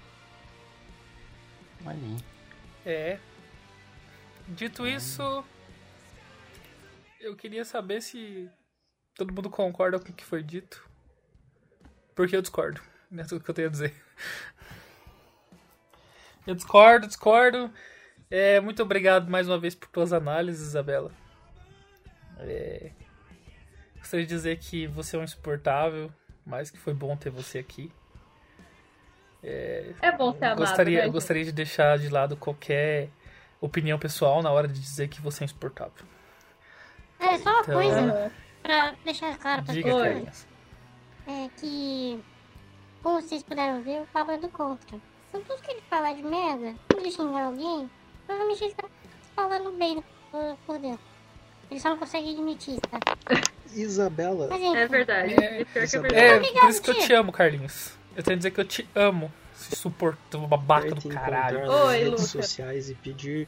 Olha 1.84 1.96
aí. 1.96 2.16
É. 2.84 3.18
Dito 4.48 4.86
isso, 4.86 5.44
eu 7.20 7.36
queria 7.36 7.64
saber 7.64 8.00
se 8.00 8.50
todo 9.14 9.34
mundo 9.34 9.50
concorda 9.50 9.98
com 9.98 10.08
o 10.08 10.14
que 10.14 10.24
foi 10.24 10.42
dito. 10.42 10.88
Porque 12.14 12.34
eu 12.34 12.42
discordo. 12.42 12.89
Não 13.12 13.22
é 13.22 13.26
tudo 13.26 13.42
que 13.44 13.50
eu 13.50 13.54
tenho 13.54 13.68
a 13.68 13.70
dizer. 13.70 13.94
Eu 16.46 16.54
discordo, 16.54 17.06
discordo. 17.06 17.70
É, 18.30 18.60
muito 18.60 18.82
obrigado 18.82 19.28
mais 19.30 19.48
uma 19.48 19.58
vez 19.58 19.74
por 19.74 19.88
tuas 19.88 20.12
análises, 20.12 20.68
Isabela. 20.68 21.10
É, 22.38 22.90
gostaria 23.98 24.24
de 24.24 24.32
dizer 24.34 24.58
que 24.58 24.86
você 24.86 25.16
é 25.16 25.18
um 25.18 25.24
insuportável, 25.24 26.10
mas 26.46 26.70
que 26.70 26.78
foi 26.78 26.94
bom 26.94 27.16
ter 27.16 27.30
você 27.30 27.58
aqui. 27.58 27.92
É 29.42 30.12
bom 30.16 30.32
ser 30.34 30.44
amado, 30.44 30.58
gostaria, 30.58 31.00
né, 31.00 31.06
eu 31.06 31.12
gostaria 31.12 31.44
de 31.44 31.52
deixar 31.52 31.98
de 31.98 32.08
lado 32.10 32.36
qualquer 32.36 33.08
opinião 33.60 33.98
pessoal 33.98 34.42
na 34.42 34.50
hora 34.50 34.68
de 34.68 34.78
dizer 34.78 35.08
que 35.08 35.20
você 35.20 35.44
é 35.44 35.46
insuportável. 35.46 36.06
É, 37.18 37.38
só 37.38 37.50
uma 37.50 37.60
Então- 37.62 37.74
coisa, 37.74 38.32
pra 38.62 38.94
deixar 39.04 39.36
claro 39.38 39.62
pra 39.64 39.72
Diga. 39.74 39.90
Carlinhos. 39.90 40.46
é 41.26 41.48
que, 41.58 42.22
como 43.02 43.20
vocês 43.20 43.42
puderam 43.42 43.82
ver, 43.82 44.02
o 44.02 44.06
Pablo 44.06 44.32
é 44.34 44.38
do 44.38 44.48
contra. 44.48 44.98
Então 45.28 45.40
tudo 45.42 45.62
que 45.62 45.70
ele 45.70 45.82
falar 45.88 46.14
de 46.14 46.22
merda, 46.22 46.74
quando 46.88 47.00
ele 47.00 47.10
xingar 47.10 47.44
alguém, 47.44 47.90
provavelmente 48.26 48.64
ele 48.64 48.74
tá 48.74 48.88
falando 49.34 49.72
bem 49.72 50.02
por, 50.30 50.56
por 50.66 50.78
dentro. 50.78 51.00
Ele 51.70 51.80
só 51.80 51.90
não 51.90 51.98
consegue 51.98 52.32
admitir, 52.32 52.80
tá? 52.80 52.98
Isabela, 53.72 54.48
Mas 54.50 54.60
enfim, 54.60 54.76
É 54.76 54.86
verdade. 54.88 55.34
É, 55.34 55.60
É, 55.60 55.64
pior 55.64 55.88
que 55.88 55.96
é 55.96 56.00
verdade. 56.00 56.14
É, 56.16 56.36
Obrigado, 56.36 56.60
por 56.60 56.70
isso 56.70 56.82
que 56.82 56.90
eu 56.90 56.98
te 56.98 57.12
amo, 57.12 57.32
Carlinhos. 57.32 57.92
Eu 58.16 58.22
tenho 58.24 58.36
que 58.36 58.36
dizer 58.38 58.50
que 58.50 58.60
eu 58.60 58.64
te 58.64 58.88
amo. 58.94 59.32
Se 59.54 59.76
suportou, 59.76 60.46
babaca 60.48 60.94
do 60.94 61.08
caralho. 61.08 61.60
nas 61.66 61.70
Oi, 61.86 61.98
redes 61.98 62.10
Luca. 62.10 62.22
sociais 62.22 62.90
e 62.90 62.94
pedir 62.94 63.46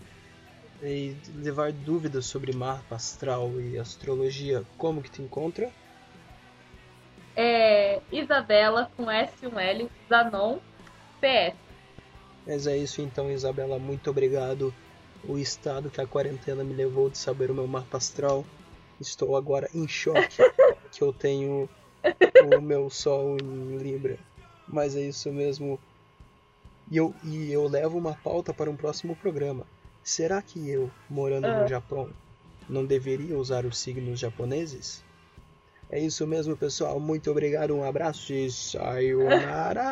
e 0.83 1.17
levar 1.37 1.73
dúvidas 1.73 2.27
sobre 2.27 2.53
mapa 2.53 2.97
astral 2.97 3.53
e 3.61 3.79
astrologia, 3.79 4.63
como 4.77 5.01
que 5.01 5.11
te 5.11 5.23
encontra? 5.23 5.71
É 7.37 8.01
Isabela 8.11 8.91
com 8.97 9.11
S 9.11 9.33
e 9.43 9.47
um 9.47 9.59
L, 9.59 9.89
Zanon, 10.09 10.59
PS. 11.21 11.57
Mas 12.47 12.67
é 12.67 12.77
isso 12.77 13.01
então, 13.01 13.31
Isabela, 13.31 13.79
muito 13.79 14.11
obrigado. 14.11 14.75
O 15.25 15.39
estado 15.39 15.89
que 15.91 16.01
a 16.01 16.07
quarentena 16.07 16.65
me 16.65 16.75
levou 16.75 17.09
de 17.09 17.17
saber 17.17 17.51
o 17.51 17.55
meu 17.55 17.67
mapa 17.67 17.97
astral. 17.97 18.45
Estou 19.01 19.37
agora 19.37 19.69
em 19.75 19.87
choque 19.87 20.39
que 20.91 21.03
eu 21.03 21.13
tenho 21.13 21.69
o 22.57 22.61
meu 22.61 22.91
sol 22.91 23.37
em 23.41 23.77
Libra. 23.79 24.19
Mas 24.67 24.97
é 24.97 25.01
isso 25.01 25.33
mesmo. 25.33 25.79
E 26.91 26.97
eu, 26.97 27.15
e 27.25 27.51
eu 27.51 27.67
levo 27.69 27.97
uma 27.97 28.15
pauta 28.15 28.53
para 28.53 28.71
um 28.71 28.77
próximo 28.77 29.15
programa. 29.17 29.65
Será 30.03 30.43
que 30.43 30.69
eu, 30.69 30.91
morando 31.09 31.47
Ah. 31.47 31.63
no 31.63 31.69
Japão, 31.69 32.11
não 32.69 32.85
deveria 32.85 33.39
usar 33.39 33.65
os 33.65 33.79
signos 33.79 34.19
japoneses? 34.19 35.03
É 35.93 36.01
isso 36.01 36.27
mesmo, 36.27 36.57
pessoal. 36.57 36.99
Muito 36.99 37.31
obrigado, 37.31 37.75
um 37.77 37.85
abraço 37.85 38.33
e 38.33 38.51
sayonara! 38.51 39.83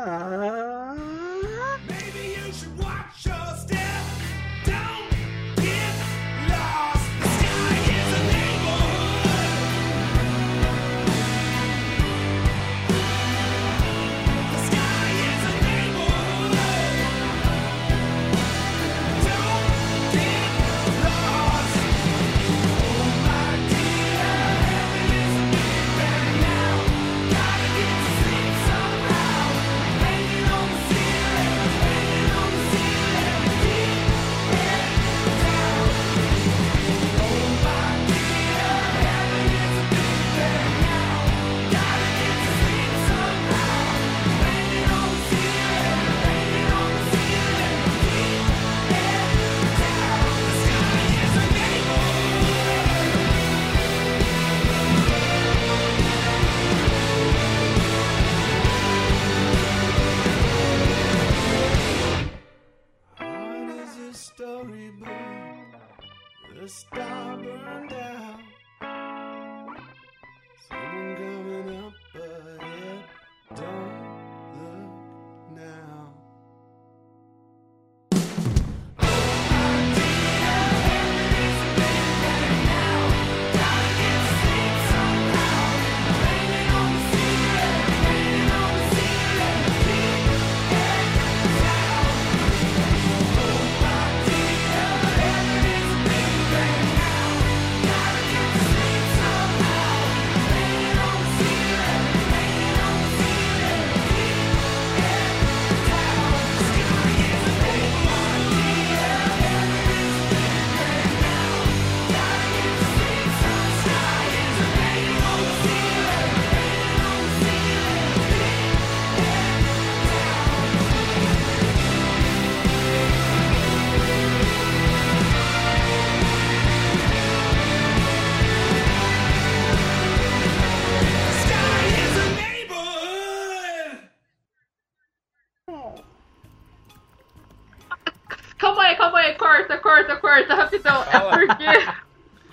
Corta, 140.30 140.54
rapidão. 140.54 141.04
É 141.10 141.18
porque 141.18 141.64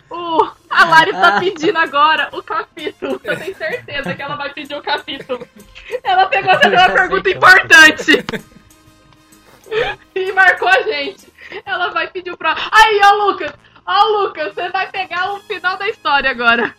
o, 0.09 0.49
a 0.69 0.85
Lari 0.85 1.11
tá 1.11 1.39
pedindo 1.39 1.77
agora 1.77 2.29
o 2.31 2.41
capítulo. 2.41 3.21
Eu 3.23 3.37
tenho 3.37 3.55
certeza 3.55 4.15
que 4.15 4.21
ela 4.21 4.35
vai 4.35 4.51
pedir 4.51 4.75
o 4.75 4.81
capítulo. 4.81 5.47
Ela 6.03 6.25
pegou 6.25 6.51
uma 6.53 6.59
pergunta 6.59 7.29
importante. 7.29 8.25
E 10.15 10.31
marcou 10.31 10.67
a 10.67 10.81
gente. 10.81 11.31
Ela 11.65 11.89
vai 11.89 12.07
pedir 12.07 12.31
o 12.31 12.37
próximo. 12.37 12.69
Aí, 12.71 12.99
ó, 13.03 13.25
Lucas. 13.25 13.53
Ó, 13.85 14.03
Lucas, 14.21 14.53
você 14.53 14.69
vai 14.69 14.89
pegar 14.89 15.33
o 15.33 15.39
final 15.41 15.77
da 15.77 15.87
história 15.87 16.31
agora. 16.31 16.73